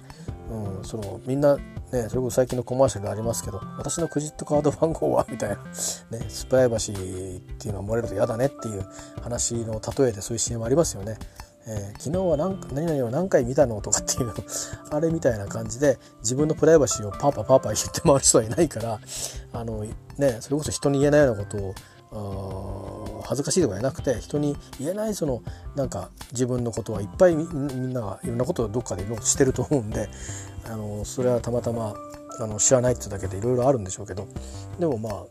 [0.51, 5.63] うん、そのみんなねそれこそ最近のコマーシャルがありますけど私のクレジットカード番号はみたいな、ね、
[6.27, 8.85] スプライバシーっていうのは漏れると嫌だねっていう
[9.23, 11.17] 話の例えでそういう CM ありますよね。
[11.67, 14.33] えー昨日は何何々を何回見たのとかっていうの
[14.91, 18.99] あれみたいな感じで自分のプライバシーをパーパーパーパー言って回る人はいないから
[19.51, 19.83] あの、
[20.19, 21.73] ね、それこそ人に言えないようなことを
[23.23, 25.41] 恥ずかしいとかじゃなくて人に言えないその
[25.75, 30.09] なんか自分のことはいっぱいみんながいろんなことをどっかでしてると思うんで
[30.65, 31.95] あのそれはたまたま
[32.39, 34.27] あの知らないってだけでいろいろあるんでしょうけど
[34.79, 35.23] でもまあ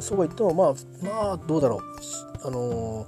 [0.00, 1.80] そうは言ってもまあまあどうだろう。
[2.46, 3.06] あの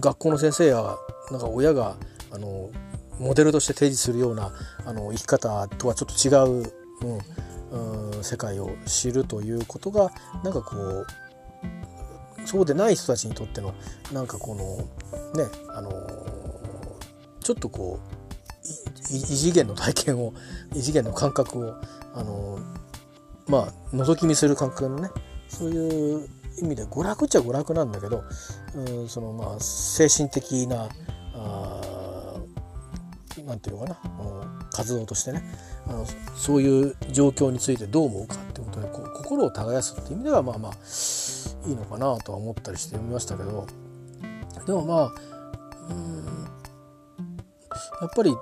[0.00, 0.96] 学校の先生や
[1.30, 1.96] なんか親が
[2.30, 2.70] あの
[3.18, 4.52] モデルとして提示するような
[4.84, 6.72] あの生き方とはちょっと違う、
[7.72, 11.06] うんうん、世界を知るということがなんかこう
[12.46, 13.74] そうでない人たちにとっての
[14.12, 15.90] なんかこのねあの
[17.40, 18.14] ちょっとこう
[19.10, 20.32] 異次元の体験を
[20.74, 21.74] 異次元の感覚を
[22.14, 22.58] あの
[23.46, 25.10] まあ覗き見する感覚のね
[25.48, 28.24] そういう意味で娯楽っちゃ娯楽なんだけど、
[28.74, 30.88] うん、そのまあ精神的な
[31.34, 35.42] あーなんていうのかな、活動としてね
[35.86, 40.72] あのそういう状況についてどう思うかってことでこう心を耕すっていう意味ではまあまあ
[41.66, 43.66] いいのかなとは思ったりして読みましたけど
[44.66, 45.12] でもまあ
[45.90, 46.24] うん
[48.00, 48.34] やっぱり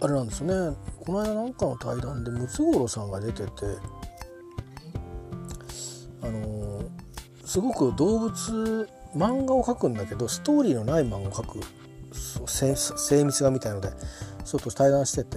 [0.00, 0.76] あれなんですよね。
[1.04, 3.50] この間なんかの対談でムツゴロウさんが出てて
[6.22, 6.82] あの
[7.44, 11.60] すごく動物漫画を描くんだけどストーリーのない漫画を描く
[12.48, 13.90] 精密画みたいので
[14.44, 15.36] そうと対談してて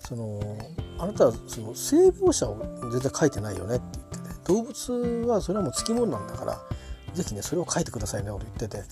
[0.00, 0.58] その
[0.98, 2.56] あなたはその性描写を
[2.90, 4.27] 全然描いてないよねって言ってて。
[4.48, 4.92] 動物
[5.28, 6.60] はそれはもうつきものなんだから
[7.14, 8.82] 是非ねそれを描いてくださいねこと言ってて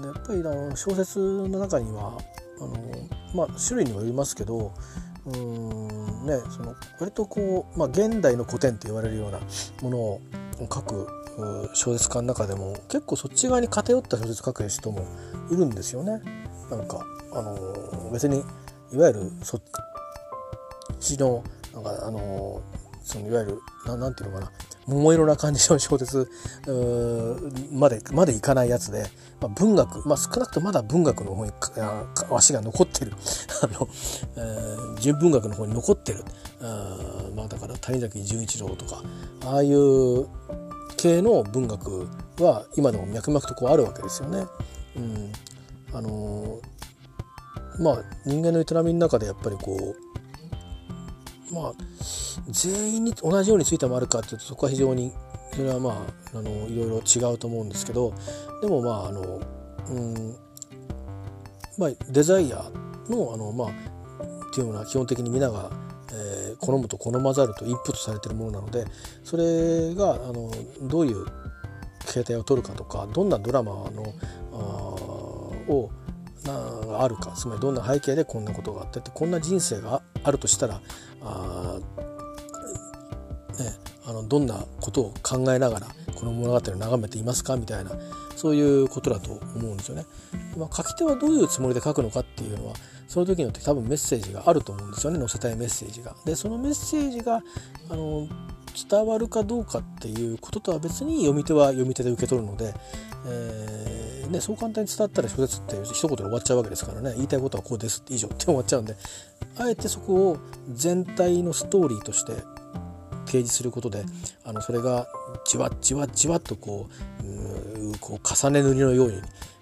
[0.00, 2.18] でやっぱりあの小説の中には
[2.58, 4.72] あの、まあ、種類にもよりますけど
[5.26, 9.40] うんねその割とこう、まあ、現代の古典って言われるような
[9.82, 10.20] ものを
[10.60, 11.08] 書く
[11.74, 15.06] 小説家の中でも結構そっち側に偏った小説書く人も
[15.50, 16.22] いるんですよね。
[16.70, 18.42] なんかあの別に
[18.92, 19.62] いわゆるそっ
[20.98, 22.62] ちのなんかあの
[23.06, 24.52] そのいわゆるななんていうのかな。
[24.86, 26.28] 桃色な感じの 小説
[26.66, 29.08] うまでまでいかないやつで、
[29.40, 31.52] まあ、文学、まあ、少なくともまだ文学の方に
[32.30, 33.12] 足が残ってる。
[33.62, 33.88] あの、
[34.36, 36.24] えー純文学の方に残ってる。
[36.60, 36.96] あ
[37.36, 39.02] まあだから谷崎潤一郎とか
[39.44, 40.26] ああいう
[40.96, 42.08] 系の文学
[42.40, 44.46] は今でも脈々とこうあるわけですよね。
[44.96, 45.32] うん。
[45.92, 46.60] ああの
[47.78, 50.06] まあ人間の営みの中でやっぱりこう
[51.52, 51.72] まあ
[52.48, 55.12] 全員に同じようについてもあるかっていうとそこは非常に
[55.52, 58.12] それはまああのいろいろ違うと思うんですけど
[58.60, 59.40] でもまああの
[59.90, 60.36] うん
[61.78, 62.70] まあデザイア
[63.08, 65.70] のあのまあっていうのは基本的に皆が、
[66.12, 68.84] えー、好むと好まざるとインプットされてるものなので
[69.22, 70.50] それがあの
[70.82, 71.26] どういう
[72.06, 74.14] 形態を取るかとかどんなドラマの
[74.52, 74.56] あ
[75.70, 75.90] を
[76.44, 80.80] があるかつまりどんな背景でこんなことがあってってこんな人生があるとしたら
[81.22, 81.78] あ、
[83.58, 83.72] ね、
[84.04, 85.86] あのどんなことを考えながら
[86.16, 87.56] この物語を眺めていますか？
[87.56, 87.92] みたいな
[88.34, 90.04] そういうことだと思うんですよね。
[90.56, 92.74] まあ、書き手はどういうつもりで書くのかっていうのは
[93.06, 95.18] その時によって多分メッセージがあると思うんですよね。
[95.18, 96.14] 載せたいメッセージが。
[96.24, 97.42] でそのメッセージが
[97.90, 98.28] あの
[98.90, 102.74] 伝わるかどうかっていうこととは別に読み手は読み手で受け取るので、
[103.26, 107.14] えーね、そう簡単に伝わったら小説って一言で終わっちゃうわけですからね。
[107.14, 108.02] 言いたいことはこうです。
[108.08, 108.96] 以上って終わっちゃうんで。
[109.58, 110.38] あえてそこを
[110.72, 112.32] 全体のストーリーとして
[113.26, 114.04] 提示することで
[114.44, 115.06] あのそれが
[115.46, 116.88] じわじわじわっとこ
[117.22, 119.16] うこう重ね塗りのように、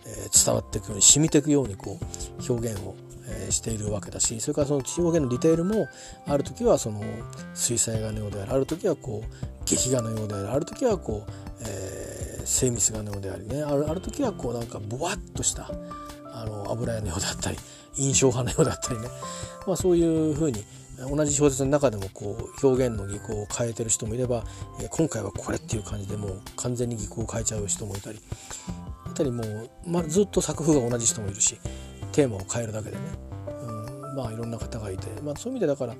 [0.06, 2.94] えー、伝わっていくように染みていくようにこう表現を
[3.26, 5.88] えしているわけだしそれからその表現のディテールも
[6.26, 7.02] ある時はその
[7.54, 11.32] 水彩画のようであるある時はこう劇画のようであるある時はこう、
[11.66, 13.62] えー、精密画のようでありね。
[13.62, 15.70] あるある時はこうなんかボワッとした
[16.32, 17.58] あの油絵のようだったり
[17.96, 19.08] 印象派のようだったりね、
[19.66, 20.64] まあ、そういうふうに
[20.98, 24.44] 同じ小説の中でもこう表現の技巧を変えてる人もいれば、
[24.80, 28.20] え今回はこれっていう感じでもう完全に技巧を変えちゃう人もいたり
[29.06, 31.58] あたりもう、まあ、ずっと作風が同じ人もいるし
[32.14, 33.02] テーマを変えるだけでね、
[33.48, 35.94] うん、まあいろんな方がいて、まあ、そういう意味でだから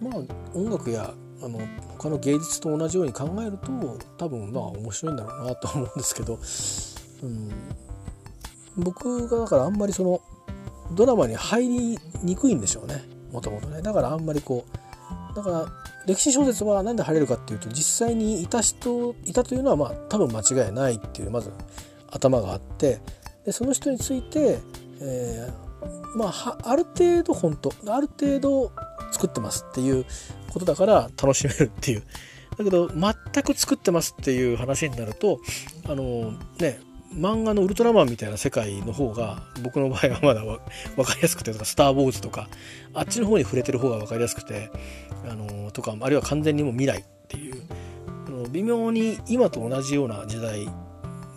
[0.00, 1.58] まあ音楽やあの
[1.98, 6.38] 他の芸術と同じように考えると多分まあ面白いんだろうなと思うんですけど、
[7.22, 7.50] うん、
[8.76, 10.20] 僕がだからあんまりその
[10.92, 13.02] ドラマに入りにくいんでしょうね。
[13.32, 13.82] もともとね。
[13.82, 14.64] だからあんまりこ
[15.32, 15.66] うだから
[16.06, 21.50] 歴史小説は何で入れるかっていうと実際にいた人いたというのはまあ多分間違いないっていうまず
[22.08, 23.00] 頭があって。
[23.46, 24.58] でその人について、
[25.00, 28.72] えー、まあある程度本当ある程度
[29.12, 30.04] 作ってますっていう
[30.52, 32.02] ことだから楽しめるっていう。
[32.58, 35.40] だけど全く作ってますっていう話になると
[35.84, 36.80] あのね
[37.14, 40.58] 漫画のウルトラマンみたいな世界の方が僕の場合はまだ分
[41.04, 42.48] かりやすくてとか「スター・ウォーズ」とか
[42.94, 44.70] あっちの方に触れてる方が分かりやすくて
[45.28, 47.62] あのとかあるいは完全にもう未来っていう。
[48.26, 50.68] あの微妙に今と同じような時代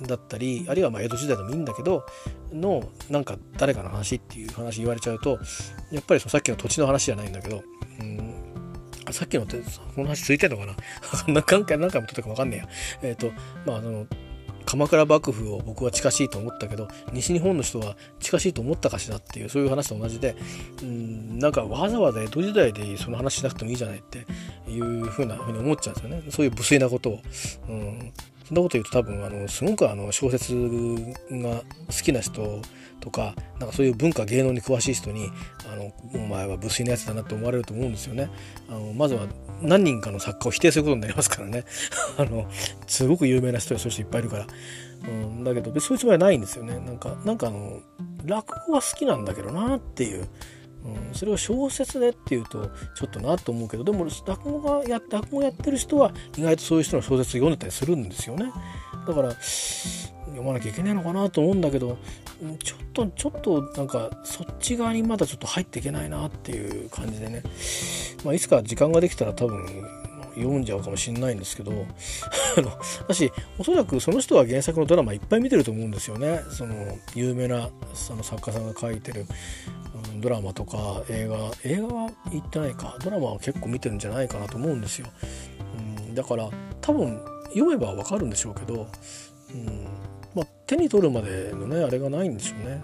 [0.04, 2.06] だったりあるいはまあ江戸時代でもいいんだけど
[2.54, 5.40] のなんか誰かの話っていう話言われちゃうと
[5.92, 7.64] やっぱりそのさっきの土地の話じゃないんだけど、
[8.00, 8.34] うん、
[9.12, 10.76] さっきのってこの話ついてんのかな？
[11.28, 13.10] 何回何回も撮ったか分かんねえや。
[13.10, 13.32] えっ、ー、と
[13.66, 14.08] まああの
[14.66, 20.36] 鎌倉幕府を僕は近しいと思ったけど西日本の人は近しいと思ったかしらっていうそういう話と同じで
[20.84, 24.28] うんなんかわざわざ江戸時代でその話しなくてもいいじゃないって
[24.70, 27.20] いうふうなふうに思っちゃうんですよねそういう無粋なことを。
[27.68, 28.14] うん
[28.50, 31.64] そんなこと言うと多分あのすごくあの小説が好
[32.04, 32.64] きな人
[33.00, 35.30] とかなんかそういう文化芸能に詳しい人に
[35.72, 38.28] あのお前は無粋なやつだなって思われると思うんですよね。
[38.68, 39.28] あのまずは
[39.62, 41.64] 何人かの作家を否定することになりますからね。
[42.18, 42.50] あの
[42.88, 44.48] すごく有名な人やそういう人いっぱいいるから。
[45.08, 46.74] うん、だけど別にそういうつもりはないんですよね。
[46.80, 47.82] なんかなんかあの
[48.26, 50.28] 落語は好きなんだけどなっていう。
[50.86, 58.52] うん、それを小説でっていうとちょっとなと思うけどでも落語がやって落語やってる人は意外とそういう人の小説読んでたりするんですよね。
[59.08, 61.98] だから読まなきゃいけないのかなと思うんだけど
[62.64, 67.44] ちょっとちょっとなんかそっち側にまだちょっと入っていけないなっていう感じでね、
[68.24, 69.99] まあ、いつか時間ができたら多分
[70.40, 71.72] 読んじゃうかもしれないんですけど
[72.58, 72.72] あの
[73.08, 76.42] だしおそらくその人は原作のドラマいっぱい見てると思うんですよね。
[76.52, 76.76] その
[77.16, 79.26] 有名なその作家さんが書いてる、
[80.14, 82.98] うん、ドラマとか映画映画は言ってないか。
[83.04, 85.08] ドラマは結構見てるんじゃないかなと思うんですよ、
[86.08, 86.50] うん、だから
[86.82, 88.88] 多分読めばわかるんでしょうけど、
[89.54, 89.88] うん
[90.36, 92.84] まあ、手に取るまでのねあれがないんでしょうね。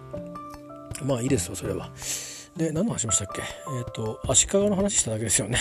[1.04, 1.90] まあいいですよそれは。
[2.58, 3.42] で何の話しましたっけ？
[3.42, 5.60] えっ、ー、と足利の話しただけですよね。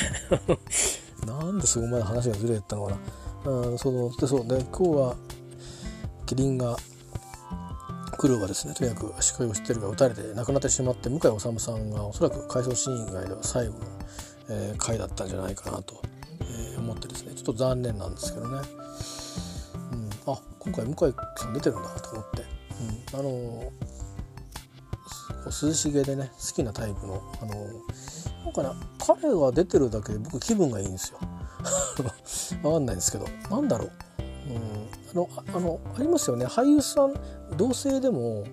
[1.27, 2.99] なんでそこまで話がずれてたのか
[3.45, 3.51] な。
[3.51, 5.17] うんそのでそうで今日は
[6.27, 6.77] キリンが
[8.17, 13.81] クルーはですねとにかく足利義輝が撃たれて亡くなってしまって向井理さんがおそらく回想シーン以外では最後の、
[14.49, 16.01] えー、回だったんじゃないかなと、
[16.41, 17.35] えー、思ってですね。
[17.35, 18.63] ちょっと残念なんですけどね、
[19.93, 22.45] うん、あ今回向井さん出てるんだと思って、
[23.15, 23.73] うん、あの
[25.51, 27.55] 涼しげでね好きなタイプのあの
[28.45, 28.69] なんかね
[28.99, 31.19] 彼が出てるだけで僕気分がいいんですよ。
[32.63, 33.27] わかんないんですけど。
[33.51, 33.91] なんだろう、
[34.51, 36.47] うん、あのあのありますよね。
[36.47, 37.15] 俳優さん
[37.57, 38.45] 同性でも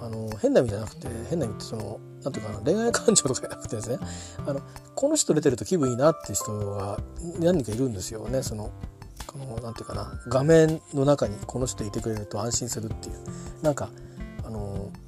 [0.00, 3.98] あの変な意味じゃなくて変な意味ってそのなんていうかな恋愛感情とかじゃなくてですね。
[4.46, 4.60] あの
[4.94, 6.98] この人出てると気分いいなっていう人が
[7.38, 8.42] 何人かいるんですよね。
[8.42, 8.70] その
[9.26, 13.16] このなんていうかな画面の中にこの人いてくれると安心するっていう。
[13.62, 13.90] なんか
[14.44, 14.90] あの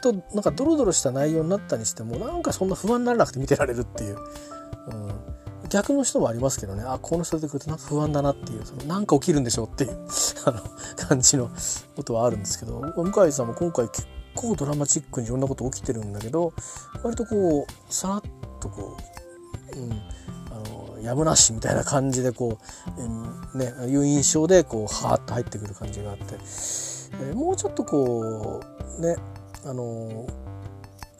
[0.00, 6.82] となんかドロドロした内容になったにしてもなんかそんな不安にならなくて見てられるっていう、うん、逆の人もありますけどね。
[6.86, 9.98] あこの人出てくるとなんか不安だなっていうそのなんか起きるんでしょうっていう
[10.46, 10.60] あの
[10.96, 11.50] 感じの
[11.96, 12.80] ことはあるんですけど。
[12.80, 16.52] 向井さんも今回結構ドラマチックにいろんなこと起きてるんだけど
[17.02, 18.22] 割とこうさらっ
[18.60, 18.96] とこ
[19.74, 19.92] う、うん、
[20.50, 28.60] あのやむなしみたいな感じでこう、えー、ね、いう印象でこうはーっと入ってくる感じがあって、もうちょっとこ
[28.98, 29.16] うね
[29.64, 30.26] あの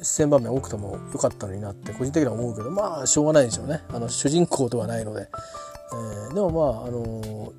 [0.01, 3.82] 出演場面多くても良かったのになって個人的には思うけどまあしょうがないでしょうね。
[3.89, 5.28] あの主人公ではないので、
[5.93, 7.53] えー、でもまああの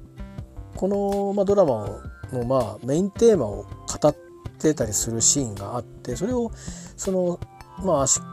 [0.75, 2.01] この、まあ、ドラマ
[2.32, 4.15] の、まあ、メインテーマを語っ
[4.59, 6.51] てたりするシーンがあってそれを
[6.95, 7.39] その
[7.84, 8.25] まあ、足利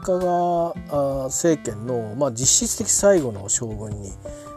[1.25, 4.11] 政権の、まあ、実質的最後の将軍に、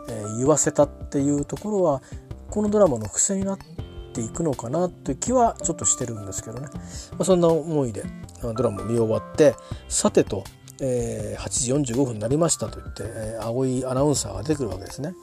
[0.09, 2.03] えー、言わせたっていうところは
[2.51, 3.65] このドラマの癖になって
[4.13, 6.69] ていくのかなという気はちょっとしてるんですけどね、
[7.13, 8.05] まあ、そんな思いで
[8.43, 9.55] ドラマを見終わって
[9.89, 10.45] さてと、
[10.81, 15.15] えー、8時45分になりましたと言って、えー、青いアナウンサーが出てくるわけですね。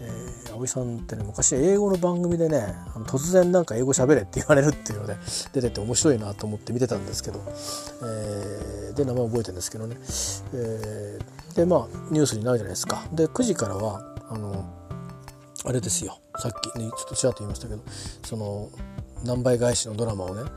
[0.00, 2.74] えー、葵さんってね昔英語の番組でね
[3.06, 5.16] 突然なんか英語喋れって言われるっていうので
[5.52, 7.40] 出てて面白いなと思って見てたんですけど、
[8.02, 9.96] えー、で名前覚えてるんですけどね、
[10.54, 13.04] えー、でまあニュースになるじゃないですか。
[13.12, 14.00] で9時からは
[14.30, 14.77] あの
[15.68, 16.18] あれですよ。
[16.38, 17.82] さっき、ね、ちょっとちらっと言いましたけど
[18.24, 18.70] その
[19.22, 20.50] 何倍返しのドラマをね、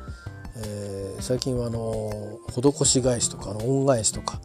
[0.56, 4.40] えー、最近はあの施し返しとかの恩返しとか、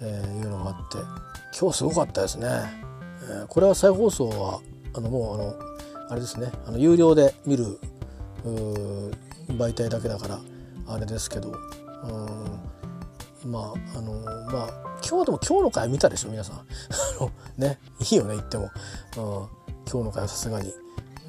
[0.00, 0.98] えー、いうのがあって
[1.58, 2.46] 今日すごかったですね。
[2.48, 4.60] えこれは再放送は
[4.94, 6.52] あのもうあのあれですね。
[6.66, 7.80] あの有料で見る
[9.48, 10.38] 媒体だけだから
[10.86, 11.52] あれですけど
[13.44, 14.12] まああの
[14.52, 16.64] まあ今日でも今日の回見たでしょ皆さん。
[17.58, 18.70] ねいいよね言っても、
[19.16, 19.59] うん、
[19.90, 20.72] 今日の回はさすがに。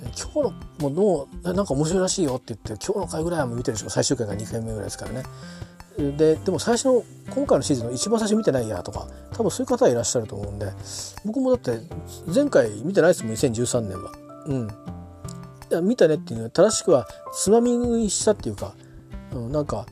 [0.02, 3.90] 今日のもうなんか面白いらしいよって言って今日の回ぐらいはもう見てるでしょ。
[3.90, 5.24] 最終回が2回目ぐらいですからね。
[5.98, 10.72] ででも最初の今回のシーズンの一番最初見てないやとか多分そういう方いらっしゃると思うんで
[11.26, 11.82] 僕もだって
[12.34, 14.12] 前回見てないですもん2013年は。
[14.48, 18.74] うん、いや見たねっていうのは正しくはつまみ食いしたっていうか、
[19.34, 19.86] うん、なんか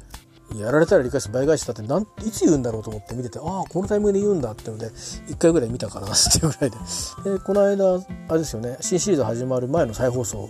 [0.55, 6.77] やられたら理解して倍返しだってなんいつ言うんだろうと思って見ててああこのタイミングで言うんだってので1回ぐらい見たかなっていうぐらいで。
[7.37, 10.49] でこの間あれですよね新シリーズ始まる前の再放送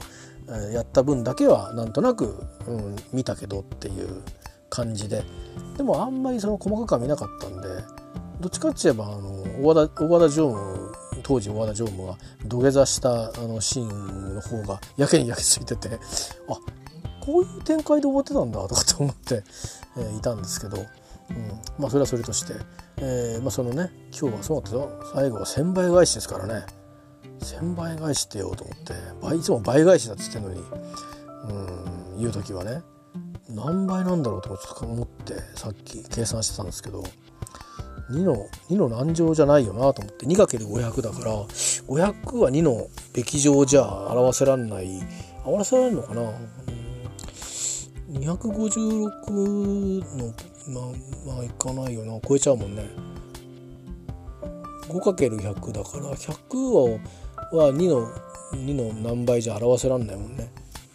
[0.74, 2.36] やった分だけはなんとなく、
[2.68, 4.24] うん、見たけどっていう
[4.70, 5.24] 感じで。
[5.78, 7.68] でもあんまりその細かくは見なかったんで
[8.42, 10.94] どっちかって言えばあの大和田大和田常務
[11.24, 16.00] 当時大和田常務が土下座したあのシーンの方がやけに焼き付いてて
[16.50, 16.58] あ
[17.30, 19.44] こういう展開で終わってたんだとかって思って、
[19.98, 20.86] えー、いたんですけど、うん、
[21.78, 22.54] まあそれはそれとして、
[22.98, 24.78] えーまあ、そのね今日はそうだった。
[24.78, 26.66] よ最後は1,000倍返しですからね。
[27.42, 30.64] 1,000倍返しってよと思って倍いつも倍返しだっつってんのに、う
[32.16, 32.82] ん、言う時はね
[33.50, 37.04] 何倍なんだろうと思ってさっき計算してたんですけど
[38.12, 38.36] 2の
[38.70, 45.02] 2の何乗じゃないよなと思って 2×500 だから500は2のべき乗じゃ表せらんない
[45.46, 46.22] 表せられるのかな、
[48.12, 50.34] 256の
[50.68, 50.86] まあ
[51.36, 52.20] まあいかないよな。
[52.28, 52.90] 超えちゃうもんね。
[54.88, 57.00] 5×100 だから100
[57.56, 58.08] は2の
[58.54, 60.50] 2の何倍じゃ表せらんないもんね。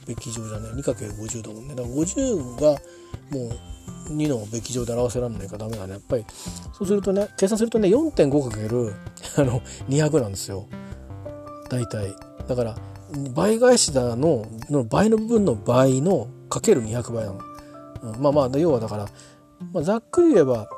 [0.06, 1.74] べき乗じゃね 2×50 だもんね。
[1.74, 2.70] だから50が
[3.30, 3.50] も
[4.10, 5.92] う2のべき乗で表せらんないからダメだね。
[5.92, 6.24] やっぱり
[6.72, 8.92] そうするとね計算するとね 4.5×
[9.38, 10.66] あの200なんですよ。
[11.70, 12.12] 大体。
[12.48, 12.76] だから
[13.32, 17.40] 倍返しだのの倍の部分の倍のかける200倍なの、
[18.14, 19.06] うん、まあまあ要はだから、
[19.72, 20.68] まあ、ざっくり言えば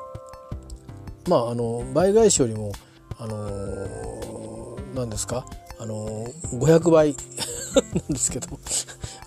[1.29, 2.71] まああの倍返しよりも
[3.19, 5.45] あのー、何ですか？
[5.79, 7.15] あのー、500倍
[7.93, 8.47] なんですけど。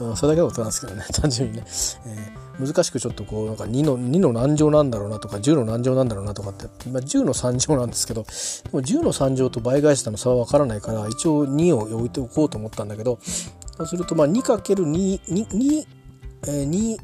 [0.00, 1.04] うん、それだけのことなんですけどね。
[1.12, 1.64] 単純にね、
[2.06, 8.28] えー、難しくちょっとこうなんか2の ,2 の何乗なんだろうなとか10の何乗なんだろうなとかって、まあ、10の3乗なんですけどで
[8.72, 13.18] も10の3乗と倍返したの差は分からないから一応2を置いておこうと思ったんだけど
[13.76, 15.86] そうするとまあ 2×2 2 2
[16.46, 16.98] えー、2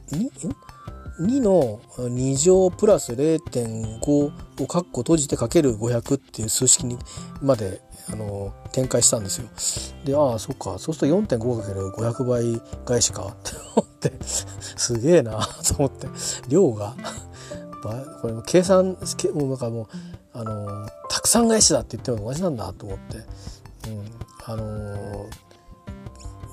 [1.19, 6.99] 2の2乗プラス0.5を括弧閉じてかける500っていう数式に
[7.41, 9.49] まであの展開したんですよ。
[10.05, 10.79] でああそっか。
[10.79, 14.13] そうすると 4.5×500 倍返しかって思って。
[14.23, 16.07] すげえなと思って。
[16.49, 16.95] 量が
[18.21, 18.97] これも計算
[19.35, 19.87] もうなんかもう
[20.35, 24.05] あのたくさん返しだって言っても同じなんだと思って、うん、
[24.45, 25.27] あの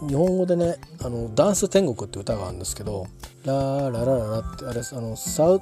[0.08, 3.06] 日本語でね「あのダンス天国」って歌があるんですけど
[3.46, 5.62] 「ラーララララ」ってあれあのサウ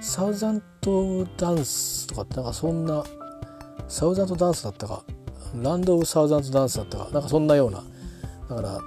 [0.00, 3.04] サウザントダンスとかってなんかそんな
[3.88, 5.02] サウザントダンスだったか
[5.54, 7.82] ランド・オブ・サウザントダンスだったかなんかそんなような
[8.48, 8.80] だから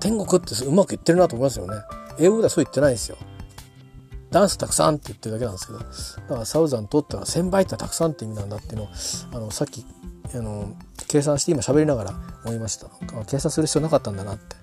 [0.00, 1.74] 天国ってうまくいってるなと思いますよね。
[2.18, 3.16] 英語ではそう言ってないんですよ。
[4.30, 5.84] ダンスたくさんって言ってるだけなんですけどだ
[6.34, 8.88] からサウザントってのは1000倍ってたくさんって意味なんだっていうのを
[9.32, 9.86] あのさっき
[10.34, 10.74] あの
[11.08, 12.14] 計算して今喋りながら
[12.44, 12.88] 思いました。
[13.24, 14.56] 計算する必要なかったんだなって。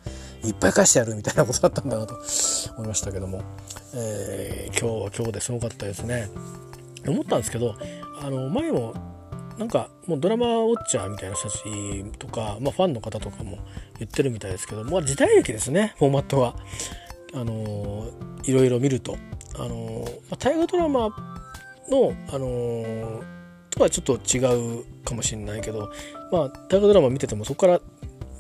[0.47, 2.15] いっぱい返してやるみたいなことだったんだなと
[2.77, 3.41] 思いましたけども、
[3.95, 6.29] えー、今日は今日ですごかったですね。
[7.07, 7.75] 思ったんですけど
[8.21, 8.93] あの前も
[9.59, 11.63] なんかもうドラマウォッチャーみたいな人たち
[12.17, 13.57] とか、まあ、ファンの方とかも
[13.99, 16.55] 言ってるみたいですけど、まあ、時代劇ですねフォーマットは。
[17.33, 18.07] あの
[18.43, 19.17] いろいろ見ると。
[19.57, 21.09] あの、まあ、大河ドラマ
[21.89, 23.21] のあの
[23.75, 25.91] とはちょっと違うかもしれないけど、
[26.31, 27.81] まあ、大河ドラマ見ててもそこから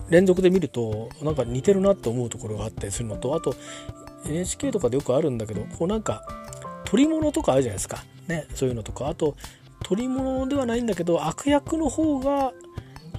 [0.09, 3.55] 連続で見るとなんか似てるなって思うところがあったりするのとあと
[4.25, 6.25] NHK とかでよくあるんだけどこうなんか
[6.85, 9.07] 撮り物とかあるじゃないですか、ね、そういうのとか。
[9.07, 9.35] あと
[9.83, 12.53] 撮り物ではないんだけど悪役の方が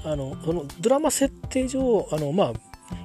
[0.04, 2.52] あのこのドラマ設定上あの、まあ、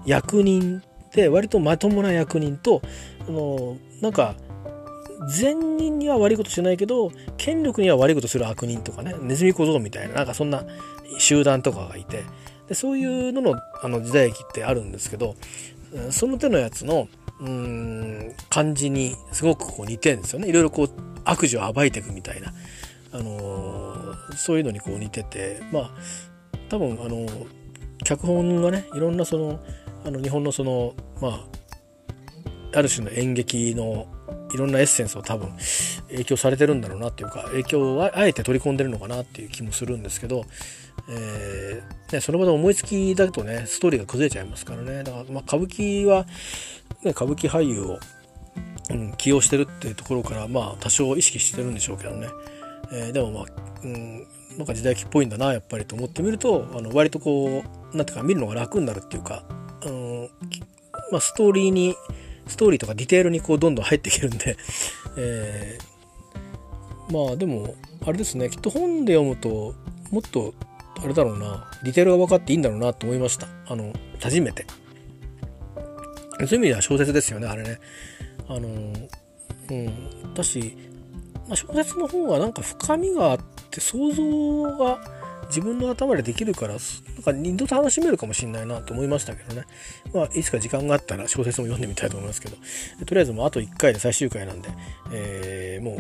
[0.05, 0.82] 役人
[1.14, 2.82] で割とまともな役人と
[3.28, 4.36] あのなんか
[5.28, 10.63] 善人には悪いことしないけど権力には悪いことする悪人とかねネズミ小僧みたいななんかそんな
[11.17, 12.24] 集団とかがいて
[12.67, 15.36] でそういうののあの時代劇ってあるんですけど
[16.09, 17.07] その手のやつの
[17.39, 20.47] うん感じにすごくこう似てるんですよね。
[20.47, 20.89] いろいろこう
[21.26, 22.53] 悪事を暴いていくみたいな、
[23.11, 25.91] あのー、そういうのにこう似ててまあ
[26.69, 27.28] 多分あの
[28.03, 29.59] 脚本がねいろんなその
[30.05, 31.47] あの日本のそのまあ
[32.74, 34.07] ある種の演劇の
[34.54, 35.52] いろんなエッセンスを多分
[36.10, 40.45] 影響されてるんだろうなっていうか影響をあえて取り込んでるのかなっていう気もするんですけど、
[41.10, 45.04] えーね、その場で思いつきだとねストーリーが崩れちゃいますからね。
[45.04, 46.26] だから、ま、歌舞伎は、
[47.04, 47.99] ね、歌舞伎俳優を、
[48.89, 52.28] うん、起用してるっていうところからまあ多少意識してるんでしょうけどね、
[52.91, 53.45] えー、でもまあ、
[53.84, 54.28] うん、
[54.58, 59.43] なんか時代劇っぽいんだなやっぱりと思ってみるとあの割とこうなんていうか見るのが楽になるっていうか、
[59.84, 60.30] あの
[61.12, 61.95] まあ、ストーリーに
[62.48, 64.58] ストーリーとかディテールにこうどんどん入っていけるんで、
[65.18, 67.76] えー、まあでも
[68.06, 68.50] あれですね。
[68.50, 69.76] きっと本で読むと
[70.12, 70.54] もっと
[71.04, 71.70] あれだろうな。
[71.84, 73.48] ディテールが分かっていいんだろうなと思いました。
[73.68, 74.66] あの初めて。
[76.39, 77.80] そういう意味では小説ですよねあれね。
[78.48, 78.68] あの
[79.70, 80.34] うん。
[80.34, 80.76] だし、
[81.48, 83.39] まあ、小説の方はなんか深みがあっ
[83.70, 85.20] て想像が
[85.52, 89.68] 自分の頭でできるから、なんか二度と楽しめるかもしれないなと思いましたけどね。
[90.14, 92.56] まあ、いつか時間があったら小説も読んでみたいと思いますけど、
[93.06, 94.70] とりあえずもうあと1回で最終回なんで、
[95.12, 95.97] えー、も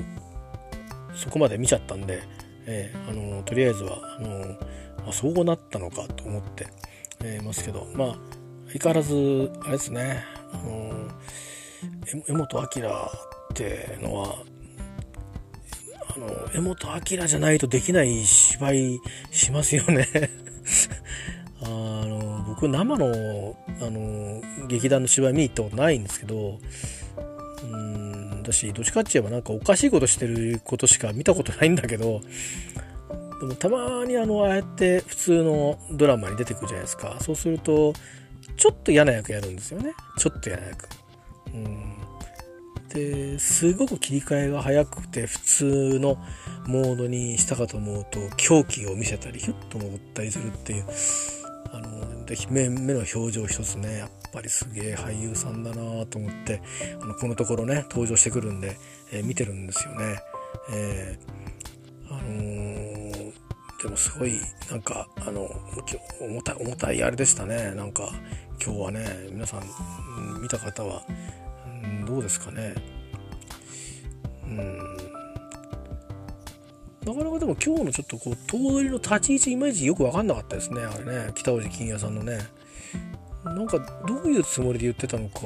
[1.13, 2.23] う、そこまで見ちゃったんで、
[2.65, 4.57] えー、あのとりあえずは、あの
[5.09, 6.67] あそうなったのかと思って、
[7.23, 8.15] えー、ますけど、まあ、
[8.67, 10.23] 相変わらず、あれですね、
[10.53, 11.09] あの
[12.27, 12.69] 江本明っ
[13.53, 14.43] てのは、
[16.15, 18.99] あの、江本明じゃないとできない芝居
[19.31, 20.07] しますよね
[21.63, 26.59] あの、僕生の、あの、劇団の芝居見に行ったことないんですけど、
[27.63, 32.21] うん、私、どっちかって言えばなんかおかしいことしてることしか見たことないんだけど、
[33.39, 37.17] でもたまにあの、ああやって普通のドラマに出てくるじゃないですか。
[37.21, 37.93] そうすると、
[38.57, 39.93] ちょっと嫌な役やるんですよね。
[40.17, 40.87] ちょっと嫌な役。
[41.53, 41.90] うん
[42.93, 46.17] ですごく切り替えが早くて普通の
[46.67, 50.85] モードにしたかと思うと狂気を見せたりヒュッと戻ったりするっていう
[51.73, 52.01] あの
[52.49, 56.61] 目目の表情一つねやっぱりすげえ俳優さんだなと思って
[57.01, 58.77] あのこのところね登場してくるんで、
[59.11, 60.19] えー、見てるんですよね。
[60.73, 63.33] えー、あのー、
[63.83, 64.39] でもすごい
[64.69, 65.49] なんかあの
[66.21, 68.09] 重た重たいあれでしたねなんか
[68.63, 71.03] 今日はね皆さん見た方は
[72.05, 72.75] どうですかね。
[74.43, 74.97] うん。
[77.05, 81.31] なかなかでも今日のちょっとこう頭取の立ち位置いまいちよく分かんなかったですねあれね。
[81.33, 82.39] 北大路金也さんのね。
[83.43, 85.41] なんかどういうつもりで言ってたのか。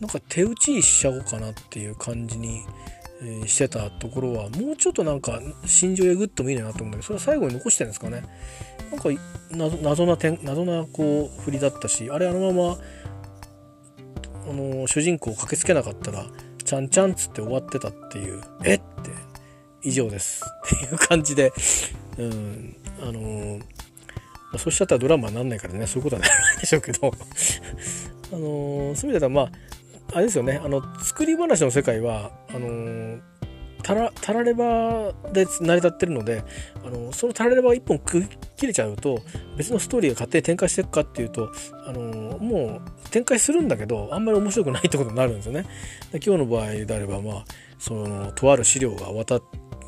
[0.00, 2.62] なんか手打ちしちゃおうかなっていう感じに、
[3.22, 8.22] えー、してたところはもうちょっとなんか心情えぐってもいいなと思うんだけどそれは最後に残してるんですかね。
[8.90, 9.08] なんか
[9.82, 12.78] 謎な点謎なこう振りだったしあれあのまま
[14.48, 16.26] あの主人公を駆けつけなかったら
[16.64, 19.10] 「ちゃんちゃん」っつって終わってたっていう「えっ?」て
[19.82, 21.52] 以上ですっていう感じで
[22.18, 23.60] うんあの
[24.58, 26.30] そうしちゃったらドラマになんないからねそういうことはない
[26.60, 27.12] でしょうけど
[28.32, 29.50] あのそういう意味ではまあ
[30.14, 33.18] あれですよねあの作り話の世界はあの
[33.86, 36.42] たらたらればで成り立ってるので
[36.84, 38.24] あのそのたらればが一本区
[38.56, 39.20] 切れちゃうと
[39.56, 41.52] 別のストーリーが勝手に展開していくかっていうと
[41.86, 45.66] あのもう展開するんだけどあんまり面白くないってことになるんですよね。
[46.10, 47.44] で今日の場合であればまあ
[47.78, 49.40] そのとある資料が渡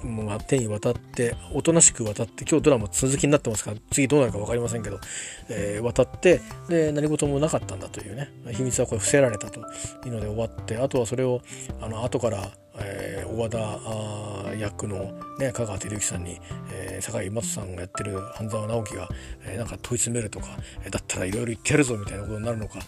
[0.05, 5.01] もう手に渡っておとなしく渡って今日ドラマ続きになってますから次どうなるか分かりませんけど、
[5.49, 9.63] えー、渡ってで何事もなかったんだというね秘密はこれ伏せられたとい
[10.11, 11.41] うので終わってあとはそれを
[11.81, 16.41] あの後からえー、小和田役の、ね、香川照之さんに、
[16.73, 19.09] えー、坂井真人さんがやってる半沢直樹が、
[19.45, 20.49] えー、なんか問い詰めるとか、
[20.85, 22.79] えー、だったらいろいろ言ってやるぞみたいなことになるのか、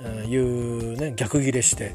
[0.00, 1.94] えー、いう、ね、逆ギレして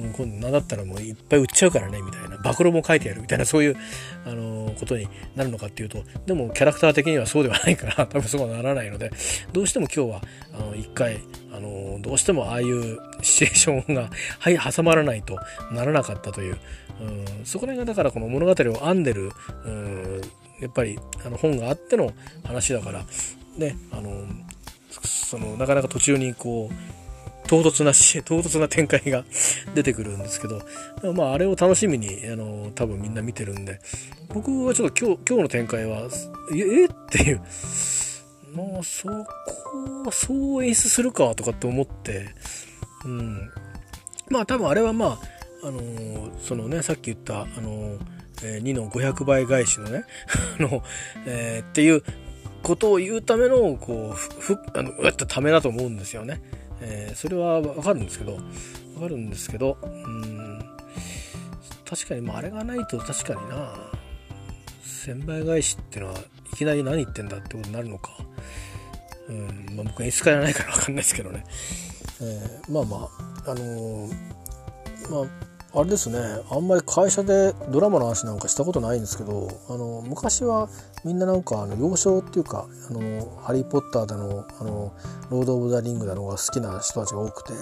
[0.00, 3.76] 今度何だったらもういっぱい売っちゃうからねみたいな暴露も書いてやるみたいなそういう、
[4.24, 9.10] あのー、ことになるのかっていうとでもキャラクター的にはそうではないから多分そうはならないので
[9.52, 10.22] どうしても今日は
[10.54, 11.20] あの一回
[11.52, 15.38] あのどうしてもああいうシチュエーションが、 はい、挟まらないと
[15.72, 16.58] ならなかったという、
[17.00, 17.04] う
[17.42, 19.32] ん、そこら辺がだからこの物語を編んでる、
[19.64, 20.20] うん、
[20.60, 22.12] やっぱりあの本があっての
[22.44, 23.04] 話だから。
[23.56, 24.24] ねあの
[25.04, 29.24] そのなかなか途中にこう唐突なし唐突な展開が
[29.74, 30.62] 出てくるんですけど
[31.12, 33.80] まああれを楽しみにあの多分みんな見てるんで。
[34.32, 36.08] 僕はちょっと今日今日の展開は
[36.54, 37.40] ええっていう。
[38.54, 39.08] まあそ
[40.04, 42.34] こそう演出するかとかって思って
[43.04, 43.50] うん。
[44.28, 45.18] まあ多分あれはま
[45.62, 47.98] ああのー、そのねさっき言ったあのー、
[48.44, 50.04] えー、2の500倍返しのね
[50.58, 50.82] あの、
[51.26, 52.02] えー、っていう
[52.62, 56.40] ことを言うためのこうふあのうわっとためだと思うんですよね、
[56.80, 58.40] えー、それはわかるんですけどわ
[59.02, 60.50] かるんですけどうん。
[61.84, 63.90] 確かにまああれがないと確かにな。
[64.84, 66.14] 1000倍返しってのは
[66.52, 68.10] いきなり何言ってんだってことになるのか。
[69.30, 71.44] うんまあ、僕演出家じゃないから分かんないですけどね、
[72.20, 73.08] えー、まあま
[73.46, 74.10] ああのー、
[75.10, 76.18] まああれですね
[76.50, 80.68] あんまり会社でドラマの話なんかしたことないんですけどあの昔は
[81.04, 84.92] みんななんかあの幼少っていうか「あのハリー・ポッター」だのあの
[85.30, 87.52] 「ロード・オブ・ザ・リング」だのが好きな人たちが多くて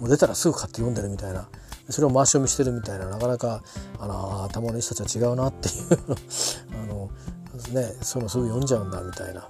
[0.00, 1.48] もう出たらすぐ買って読んでるみたいな
[1.88, 3.62] それを回し読みしてるみたいななかなか
[3.98, 5.84] あの頭のいい人たちは違うなっていう
[6.84, 7.10] あの
[7.72, 9.48] ねそのすぐ読んじゃうんだみたいな。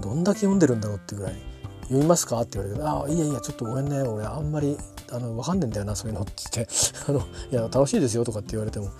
[0.00, 1.34] どんだけ読んでるんだろうっていうぐらい
[1.82, 2.40] 読みますか？
[2.40, 4.76] って言われて「ああいやいやちょっとごめんね俺あんまり
[5.10, 6.72] あの分かんねえんだよなそういうの」って言って
[7.08, 7.20] 「あの
[7.50, 8.90] いや楽しいですよ」とかって言われても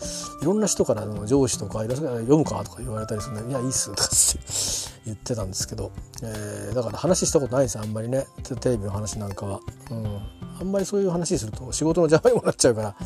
[0.42, 4.14] いろんな人からの上司とか「読むか?」とか言われたりするんで「いやいいっす」とかって
[5.04, 5.90] 言ってたんですけど、
[6.22, 9.60] えー、だから話したことないですあんまりねテレビの話なんかは。
[9.90, 12.96] うんあんまりそういう話すると仕事の邪魔にもなっちゃうから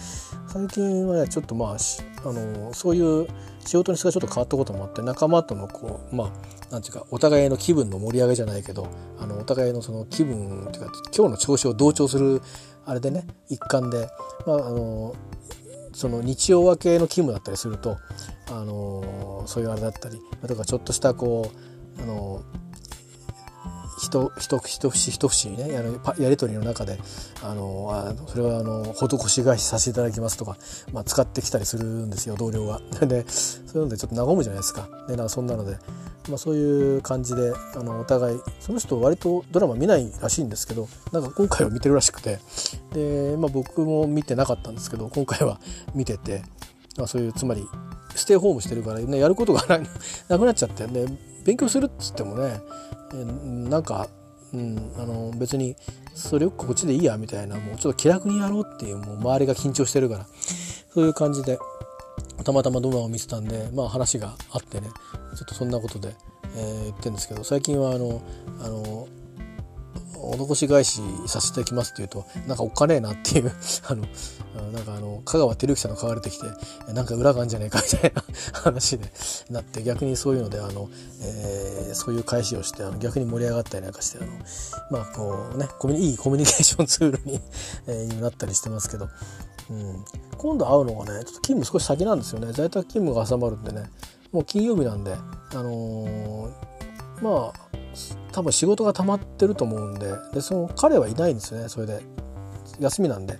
[0.49, 1.77] 最近はねちょっとまあ
[2.25, 3.29] あのそういう
[3.67, 6.31] 仕事の質がちょっと変わったこともあって仲間とのこうまあ
[6.73, 12.41] なんていうかお互いの気分の盛り上げじゃないけどあのお互いのその気分っていうか今日の調子を同調する
[12.87, 14.09] あれでね一環で、
[14.47, 15.15] まあ、あの
[15.93, 17.99] その日曜明けの勤務だったりすると
[18.49, 20.19] あのそういうあれだったり
[20.49, 21.53] とかちょっとしたこ
[21.99, 22.43] うあの
[24.03, 26.99] 一一一節一節にねやるやり取りの中で
[27.43, 30.57] あのあそれはあの施し返しさせていただきますとか、
[30.93, 32.81] まあ、使ってきたりするんですよ同僚が。
[33.07, 34.89] でそういうのでちょっと和むじゃないですか。
[35.09, 35.79] でなんかそんなので、
[36.29, 42.41] まあ、そういう感じであのお互いその人割とドラマ見ないらしいんですけどなんか今回は見てるらしくて
[42.93, 45.61] で、まあ、僕も見てなかったんですけど今回は
[45.95, 46.43] 見てて、
[46.97, 47.67] まあ、そういうつまり
[48.15, 49.65] ステイホームしてるから、ね、やることが
[50.29, 51.07] なくなっちゃってで
[51.45, 52.61] 勉強するっつってもね
[53.15, 54.09] なんか、
[54.53, 55.77] うん、あの別に
[56.15, 60.27] それよくこっちでいいやみたいなもうちょっと気楽にやろうっていうもう周りが緊張してるから
[60.93, 61.59] そういう感じで
[62.45, 64.89] たまたまドラマを見てたんでまあ話があってね
[65.37, 66.15] ちょっとそんなことで、
[66.57, 68.23] えー、言ってるんですけど最近はあの
[68.61, 69.09] あの
[70.23, 73.53] 施し返しさせてきますって言うとなんかおっかねえなっていう
[73.89, 74.07] あの
[74.73, 76.47] なんかあの香川照之さんが書かれてきて
[76.93, 79.11] なんか裏があるんじゃねえかみたいな話で
[79.51, 80.89] なって逆にそういうのであの、
[81.23, 84.33] えー、そういう返しをしてあの逆に盛り上がったりなんかしてあの
[84.91, 87.41] まあこうねコミいいコミュニケーションツールに、
[87.87, 89.09] えー、なったりしてますけど、
[89.71, 90.05] うん、
[90.37, 92.53] 今度会うのがねちょっと勤務少し先なんですよね。
[92.53, 93.91] 在宅勤務が挟まるんでね
[94.33, 96.51] もう金曜日なんであのー、
[97.23, 97.72] まあ
[98.33, 102.03] 多分仕事が溜まってると思うんででその彼はいないんですよねそれで。
[102.81, 103.39] 休みなんで。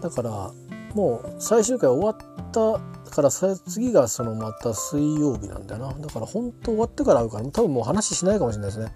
[0.00, 0.52] だから
[0.94, 5.92] もう最終回終わったから次がそのまた水曜日なんだよな。
[5.92, 8.92] だから本当終わってから会うから多分もう話しないかもしれないですね。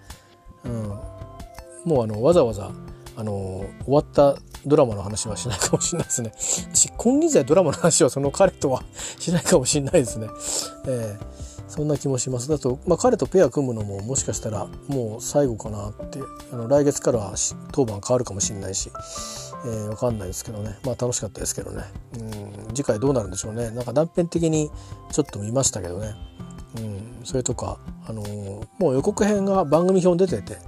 [0.65, 0.71] うん。
[1.85, 2.71] もうあのわざわざ
[3.15, 6.31] あの終わったドラマの話はしないかもしれないですね。
[6.73, 8.83] 私、金輪際ドラマの話はその彼とは
[9.19, 10.27] しないかもしれないですね。
[10.87, 11.42] えー
[11.73, 12.49] そんな気もします。
[12.49, 16.19] だと、まあ、彼とペア組むのももしかしたらもう最後かなって
[16.51, 17.33] あの来月からは
[17.71, 18.91] 当番変わるかもしれないし、
[19.65, 20.77] えー、分かんないですけどね。
[20.85, 21.83] まあ楽しかったですけどね。
[22.19, 23.71] うん次回どうなるんでしょうね。
[23.71, 24.69] なんか断片的に
[25.11, 26.13] ちょっと見ましたけどね。
[26.77, 30.59] うんそれとか、あのー、もう予告編が番組表に出てて、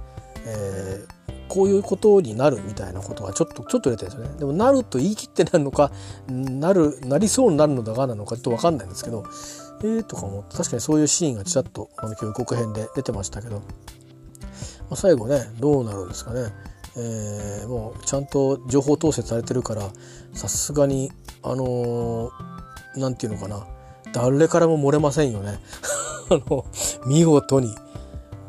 [0.44, 4.38] えー、こういうことになるみたいなことがちょっとちょっと出てるんですよね。
[4.40, 5.92] でもなると言い切ってなるのか
[6.28, 9.24] なるなりそうになるのだがなのかちょっと分かんないんですけど
[9.82, 13.62] えーとか思って確かにそういうシーンがちらっとあの今日予告編で出てましたけど、ま
[14.92, 16.52] あ、最後ねどうなるんですかね、
[16.96, 19.90] えー、もうちゃんと情報統制されてるから
[20.32, 21.12] さすがに
[21.42, 22.30] あの
[22.96, 23.66] 何、ー、て言うのかな。
[24.12, 25.60] 誰からも漏れませんよね。
[26.30, 26.64] あの
[27.06, 27.74] 見事に。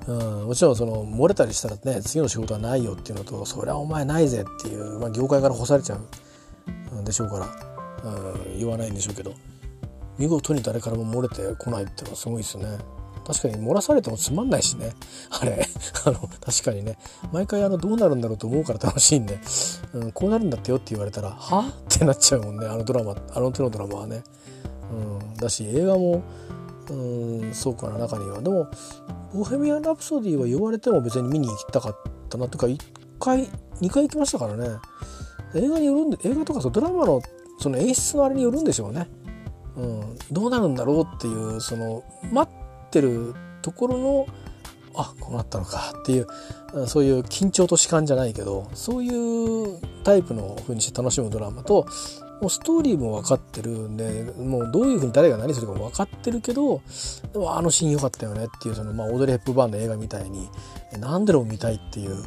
[0.07, 5.99] うん、もちろんその漏れたりしたらね次の仕事はないよっていうのとそりゃお前ないぜっていう、まあ、業界から干されちゃ
[6.93, 9.33] うんでしょうから、うん、言わないんでしょうけど。
[10.17, 12.77] 見事に誰からも漏れてこないっていうのはすごいですね。
[13.25, 14.93] 確かに漏らされてもつまんないしね。
[15.29, 15.67] あれ。
[16.05, 16.97] あの、確かにね。
[17.33, 19.37] 毎回あの、どうなるんだろうと思うから楽しいんで、
[19.93, 21.59] うん、こうなるんだってよって言われたら、は？
[21.59, 22.67] ってなっちゃうもんね。
[22.67, 24.23] あのドラマ、あの手のドラマはね。
[24.91, 24.95] う
[25.33, 26.23] ん、だし、映画も、
[26.89, 28.41] うん、そうかな、中には。
[28.41, 28.67] でも、
[29.33, 31.95] ボヘミアン・ラプソディは言われても別に見に行きたかっ
[32.29, 32.79] たなとか、1
[33.19, 33.49] 回、
[33.81, 34.77] 2回行きましたからね。
[35.53, 37.21] 映画によるんで、映画とかそうドラマの
[37.59, 39.09] その演出のあれによるんでしょうね。
[39.77, 44.27] うん、どうなるんだろうっていうその待ってるところの
[44.95, 46.27] あこうなったのかっていう
[46.87, 51.87] そういう緊張と弛緩じゃないけどそういうタイプの風にして楽しむドラマと
[52.41, 56.81] もうストーリーも分かってるんでもうどういうふうに誰が何するかも分かってるけど
[57.33, 60.49] でもあのシーン良かったよねっていうその、まあ、オードリー・ヘップバーンの映画みたいに
[60.99, 62.23] 何でも見たいっていう、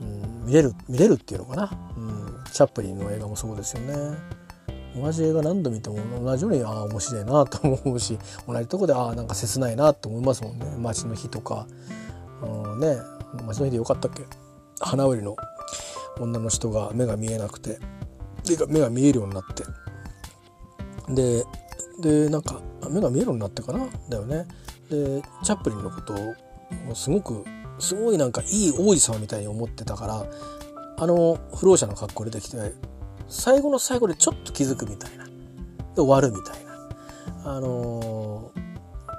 [0.00, 4.43] うん、見れる見れるっていうのかな、うん、チャップリンの映画もそうですよね。
[4.96, 10.66] 同じ映画何度見ても同じようにああ面白いなと思うし同じとこでああなんか切ないなと思いますもんね。
[10.78, 11.66] 街の日とか、
[12.42, 12.96] うん、ね
[13.46, 14.22] 街の日でよかったっけ？
[14.80, 15.36] 花売りの
[16.20, 17.78] 女の人が目が見えなくて。
[18.68, 19.64] 目が見えるようになって。
[21.08, 21.44] で
[22.00, 23.88] でなんか目が見えるようになってかな？
[24.10, 24.46] だよね。
[24.90, 27.42] でチャップリンのことをすごく
[27.78, 30.26] すごいなんかいい王子様みたいに思ってたから
[30.98, 32.58] あの不老者の格好でできて
[33.34, 35.24] 最後の最後でちょっと気づくみたいな。
[35.24, 35.30] で
[35.96, 37.56] 終わるみたいな。
[37.56, 38.52] あの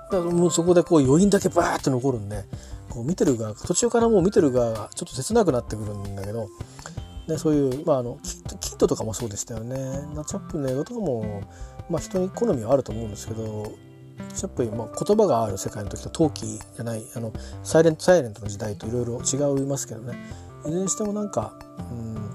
[0.10, 2.44] ー、だもうそこでこう余韻だけバーって残るんで
[2.90, 6.48] こう見てる側途中からもう見てる側がちょっと切なくなってくるんだけど
[7.28, 8.18] でそういう、まあ、あの
[8.62, 9.78] キットとかもそうでしたよね。
[10.16, 11.44] ナチャップの映画とかも、
[11.90, 13.72] まあ、人に好みはあると思うんですけど
[14.34, 17.32] チャップまあ、言葉がある世界の時と陶器じゃないあの
[17.64, 20.18] サイレントサイレントの時代といろいろ違いますけどね。
[20.66, 21.54] いずれにしてもなんか、
[21.92, 22.32] うん、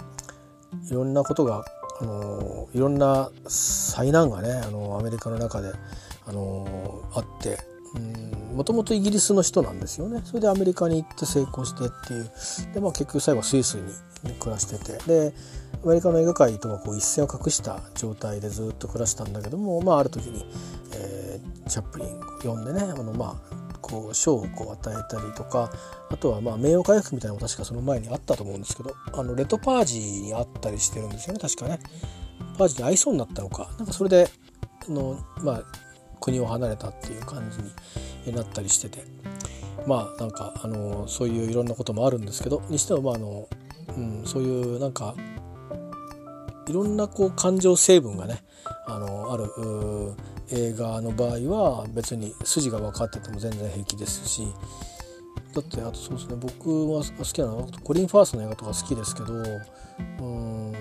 [0.91, 1.65] いろんなことが
[2.01, 5.73] あのいろんな災難がねあのアメリカの中で
[6.27, 7.59] あのあって
[8.55, 10.23] もともとイギリスの人なんですよね。
[10.25, 12.31] それでアメリカに行って成功してっていう。
[12.75, 14.99] で、まあ、結局最後スイスに、暮らしてて。
[15.07, 15.35] で
[15.83, 20.45] アメリカの映画界とはこう一線を画した状態でずっと暮らしたんだけども、まあ、ある時に、
[20.93, 25.71] えー、チャップリンを呼んでねあの、まあ、こう賞をこう与えたりとか
[26.11, 31.79] あとはまあ名誉回復みたいなのも確かその前にあったと思うんですけどあのレッドパージにあったりしてるんですよね確かね。
[32.59, 33.71] パージに合いそうになったのか。
[33.79, 34.29] なんかそれで
[34.89, 35.63] あのまあ
[36.21, 37.51] 国を離れたっていう感
[38.25, 39.05] じになったりしてて。
[39.87, 43.49] まあなんかあのそういういろんなこともあるんですけどにしてもまああの、
[43.97, 45.15] うん、そういうなんか
[46.69, 48.43] いろんなこう感情成分がね
[48.87, 49.45] あのある
[50.53, 54.47] 映画の場合は別に筋が分かってても全然平気ですし
[55.55, 59.33] だってあとそうですね僕は好きなのはコリン・ファーストの映画とか好きですけど
[60.21, 60.73] うん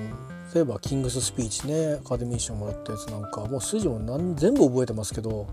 [0.53, 5.47] 例えば「キングス・スピーチね」アカデミー賞もらったやつなんかもう筋も何全部覚えてますけど、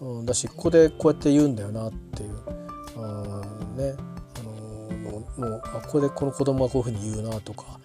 [0.00, 2.30] うん、だしここでこうやって言うんだよなっていう、
[2.96, 3.94] うんね
[4.38, 4.42] あ
[5.42, 7.78] のもうあここでこの子供はこういうふうに言うなとか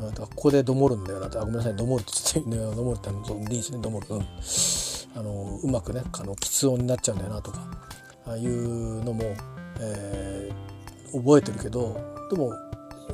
[0.00, 4.26] だからここでどもるんだよなってあごめんなさいどもるって言って、ね、どもるってあのリースねどもる、うん、
[5.16, 7.66] あのうまくねあの喫音になっちゃうんだよなとか
[8.26, 9.22] ああいうのも、
[9.80, 12.52] えー、覚えてるけどでも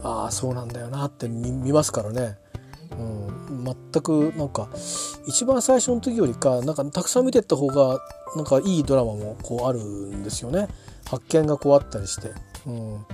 [0.03, 2.37] ああそうなんだよなって見ますからね、
[2.91, 4.69] うん、全くなんか
[5.27, 8.01] 一番最初の時よりかなんかたくさん見てった方が
[8.35, 10.69] なんかいいドラマもこうあるんですよね。
[11.09, 12.31] 発見がこうあったりして。
[12.67, 13.07] うん。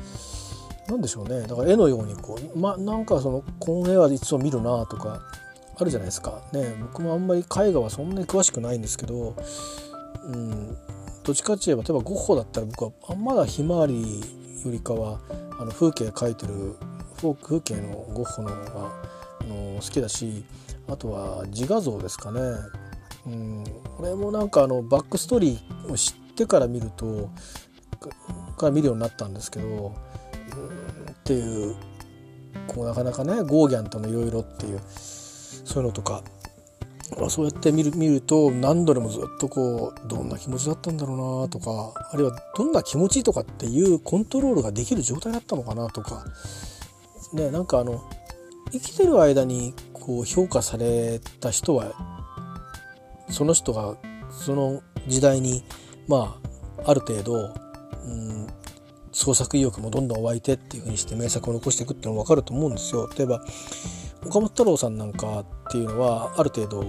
[0.89, 1.43] 何でしょうね。
[1.43, 5.21] だから絵のようにこう、ま、なんかそのこの絵はいつも見るなとか
[5.79, 6.43] あるじゃないですか。
[6.53, 9.35] ね僕もあんまり絵画はそんなに詳しくないんですけど、
[10.25, 10.77] うん、
[11.25, 15.21] どっちかって言えば例えばゴッホだったら僕はあまだひまわりよりかは
[15.59, 16.77] あの風景描いてる
[17.43, 18.93] 風景のゴッホの方が
[19.41, 20.45] あの好きだし
[20.89, 22.41] あとは自画像ですかね、
[23.27, 23.65] うん、
[23.97, 27.31] これもなんかあのバックストーリーを知っってから見ると
[28.57, 31.75] から見るようになったんですけどうんっていう
[32.69, 34.81] こうなかなかねゴーギャンとのいろいろっていう
[35.69, 36.23] そういうのとか
[37.19, 46.25] まあそうやって見る見ると何度でもずっとこうどんな気持ちだったんだろうなとかあるいはどんな気持ちとかっていうコントロールができる状態だったのかなとか
[47.35, 48.03] ねなんかあの
[48.73, 51.93] 生きてる間にこう評価された人は
[53.29, 53.97] その人が
[54.31, 55.63] その時代に
[56.07, 56.39] ま
[56.85, 58.47] あある程度、うん、
[59.13, 63.09] 創作意欲もどんどん湧いてっていう風にして名作を残していくっていうのも分かると思うんですよ。
[63.17, 63.45] 例えば
[64.27, 66.85] 岡本太郎さんなんかっていうのはある程度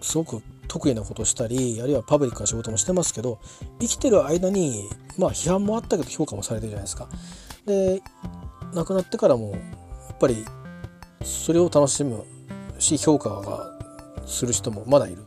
[0.00, 3.38] すごく得意なことしたりあるいはパブリックな仕事もしてますけど
[3.80, 7.08] 生きてる間にまあ批判もあったけど評価もされてるじゃないですか。
[7.66, 8.02] で
[8.74, 9.58] 亡くなってからもや
[10.14, 10.44] っぱり
[11.22, 12.24] それを楽しむ
[12.78, 13.70] し評価が
[14.26, 15.24] する人もまだいる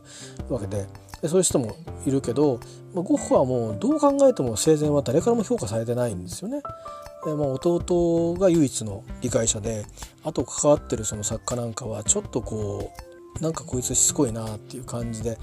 [0.48, 0.86] わけで
[1.22, 2.60] でそういう人もいるけど、
[2.94, 6.60] まあ、ゴッホはもうどう考えても生前は誰からも評価されてないんですよね。
[7.26, 9.84] でまあ、弟が唯一の理解者で
[10.22, 12.92] あと関わってるその作家なんかはちょっとこ
[13.40, 15.36] うなんかこいつしつこいなっていう感じで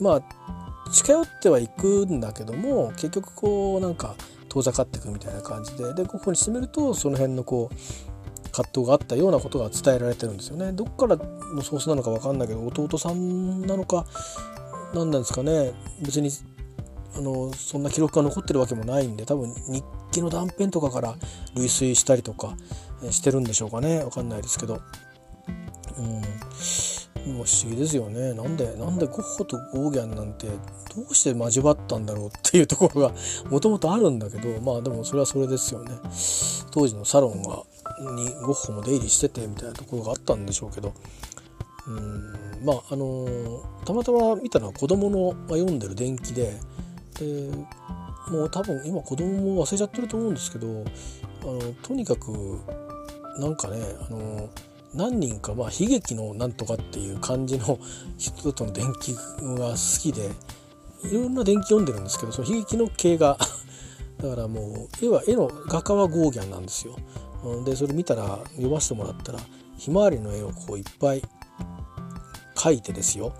[0.00, 4.16] まあ近寄ってはいくんだけども結局こうなんか
[4.48, 10.72] 遠ざかっていくみたいな感じででゴッホにしてみるとその辺のこう葛藤があったようなことが伝えられてるんですよね。
[10.72, 14.06] どっからのソースなのか分かんないけど弟さんなのか
[14.92, 16.30] 何なんですかね別に
[17.16, 21.16] あのそんな記録が残ってるわけもないんで多分日記の断片とかから
[21.54, 22.56] 類推したりとか
[23.10, 24.00] してるんでしょうかね。
[24.00, 24.80] 分かんないですけど。
[25.98, 26.22] うん。
[27.26, 28.34] もう不思議ですよね。
[28.34, 30.54] なんでなんでゴッホとゴーギャンなんてど
[31.10, 33.12] うして交わったんだろうっていうところが
[33.50, 35.90] もともとあるんだけどまあでもそれはそれですよね。
[36.70, 37.62] 当時のサロンが
[38.14, 40.92] にゴッホも出入りしててみたいなところがあったんでしょうけど。
[41.88, 42.32] うん。
[42.64, 43.26] まああの
[43.84, 46.58] たまたま見たのは子供の読んでる伝記で
[47.18, 47.50] で
[48.30, 50.84] もう多分今子供も忘れちゃってると思うんですけど
[51.42, 52.60] あのとにかく
[53.38, 54.48] なんかねあの
[54.94, 57.78] 何人か、まあ、悲劇のなんとかっていう感じの
[58.18, 60.30] 人との伝記が好きで
[61.04, 63.38] いろんな伝記読んでるんですけどその悲劇の系が
[64.18, 66.96] だからもう絵は絵の画家はゴーギャンなんですよ。
[67.64, 69.38] でそれ見たら読ませてもらったら
[69.76, 71.22] ひまわりの絵をこういっぱい
[72.56, 73.32] 書いてですよ、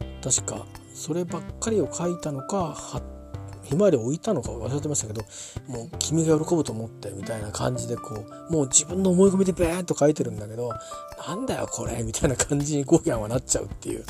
[0.00, 0.66] えー、確か
[1.00, 2.76] そればっかりを書いたのか
[3.64, 5.22] ひまわりを置いたのか忘れてましたけど
[5.66, 10.70] もう君が喜ぶと思ってみたいな感じでこうもう自分の思い込みでベーッと書いてるんだけど
[11.26, 14.04] なんだよこれみたいな感じにゴーギャンはなっちゃうっていう。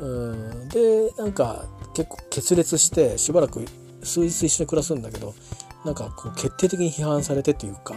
[0.00, 3.64] うんでなんか結構決裂してしばらく
[4.02, 5.34] 数日一緒に暮らすんだけど
[5.84, 7.96] なんかこう決定的に批判されてっていうか、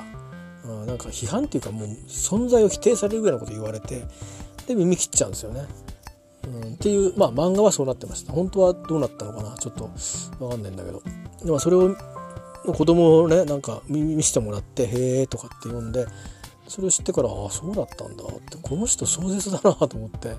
[0.65, 4.03] うん、なんか批判っていうかもう存在を否定されるぐらいのこと言われて
[4.67, 5.65] で耳切っちゃうんですよね。
[6.47, 8.31] うん、っていうまあ漫画はそうなってました。
[8.31, 9.55] 本当はどうなったのかな。
[9.57, 9.89] ちょっと
[10.39, 11.01] 分かんないんだけど。
[11.43, 11.95] でもそれを
[12.65, 16.05] 子供をねなんか見せてもらって「へえ」とかって読んで
[16.67, 18.57] それを知ってからああそうだったんだって。
[18.61, 20.35] この人壮絶だなと思って、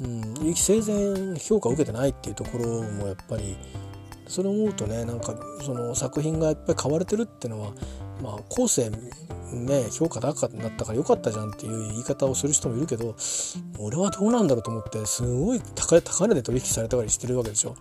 [0.00, 3.56] うん、生前評価を受けてないっていうところもやっぱり
[4.26, 7.72] それを思うとねなんかその作品がやっぱり買われてるっていうのは
[8.22, 13.14] まあ後世ね評価高くなったから良かったじゃんっていう言い方をする人もいるけど
[13.78, 17.76] 俺はどうなんだろうと思ってすごい高値で取引されたりしてるわけでしょ、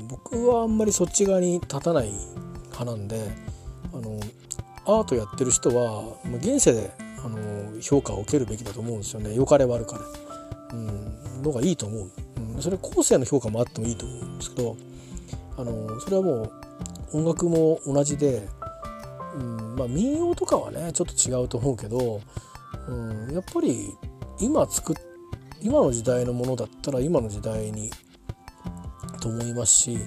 [0.00, 2.12] うん、僕はあんまりそっち側に立たない
[2.72, 3.30] 派なんで
[3.92, 4.20] あの
[4.86, 6.90] アートやってる人は現世で
[7.24, 9.34] あの評価を受けるべきだと思うんですよね。
[9.34, 10.80] 良かれ悪かれ、う
[11.40, 12.10] ん、のがいいと思う、
[12.54, 14.76] うん、それ後世の評価もあってもいいと思うんですけど
[15.58, 16.52] あのそれはもう
[17.12, 18.48] 音楽も同じで
[19.34, 22.20] うんまあ、民謡とかはねちょっと違うと思うけど、
[22.88, 23.90] うん、やっぱり
[24.40, 24.96] 今作っ
[25.62, 27.90] 今の時代のものだったら今の時代に
[29.20, 29.98] と思いますし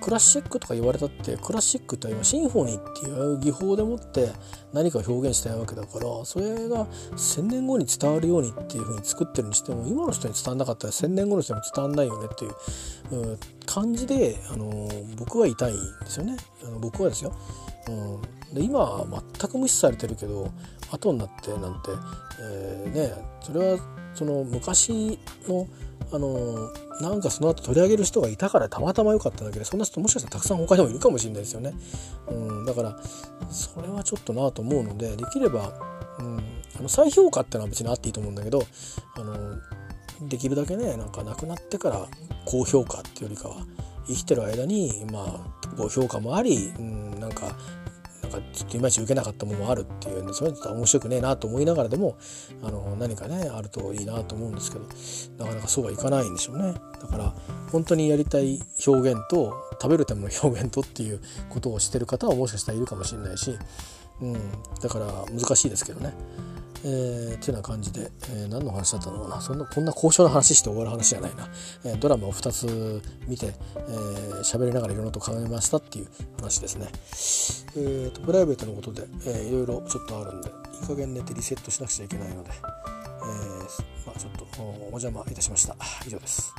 [0.00, 4.30] クラシックとか言われたってクラシックって今シンフォニーっていう技法でもって
[4.72, 17.34] 何かを表現したいわけだからそれが1,000年後に伝わるようにっていうふうに作ってるにしても今の人に伝わんなかったら1,000年後の人にも伝わんないよねっていう、うん、感じで、あの僕はいたいんですよねあの僕はですよ。
[17.88, 20.50] うんで今は全く無視されてるけど
[20.90, 21.90] 後になってなんて、
[22.40, 23.78] えー、ねそれは
[24.14, 25.66] その昔の
[26.12, 31.72] あのなんかその後取り上げる人がいたからたまたま良かっただけでそんな人もしかしたらたくさん他にもいるかもしれないですよね。
[32.28, 32.96] うん、だから
[33.48, 35.72] それはちょっとなと思うのでできれば、
[36.18, 36.38] うん、
[36.78, 38.62] あの再評価ってのは別にあっていいと思うんだけど
[39.16, 39.58] あの
[40.28, 42.06] できるだけねなんか亡くなってから
[42.44, 43.64] 高評価っていうよりかは
[44.08, 47.56] 生きてる間にまあ高評価もあり、うん、なんか
[48.30, 52.16] なんかちょっといまいち受けなかったものもあるっていうんでそれと面白くねえなと思いながらでも
[52.62, 57.34] あの何かねあるといいなと思うんですけどなかなかそうはいかないんでしょうねだから
[57.72, 63.58] 本当にやりたい表現と食べるための表現とっていうことをしてる方はもしかしたらいるかもしれないし、
[64.20, 64.34] うん、
[64.80, 66.14] だから難しいですけどね。
[66.84, 69.40] えー、っていうような感じで、えー、何の話だったのかな。
[69.40, 71.48] そんなこんな交渉の話して終わる話じゃないな、
[71.84, 76.08] えー、ドラマを2つ見て喋、えー、りながらいろんなこと考えましたっていう
[76.38, 76.88] 話ですね、
[77.76, 80.52] えーと、プライベートのことで、えー、いろいろちょっとあるんでい
[80.84, 85.76] い加減寝てリセットしなくちゃいけないので、えーまあ、ちょっとお邪魔いたしました。
[86.06, 86.52] 以上です。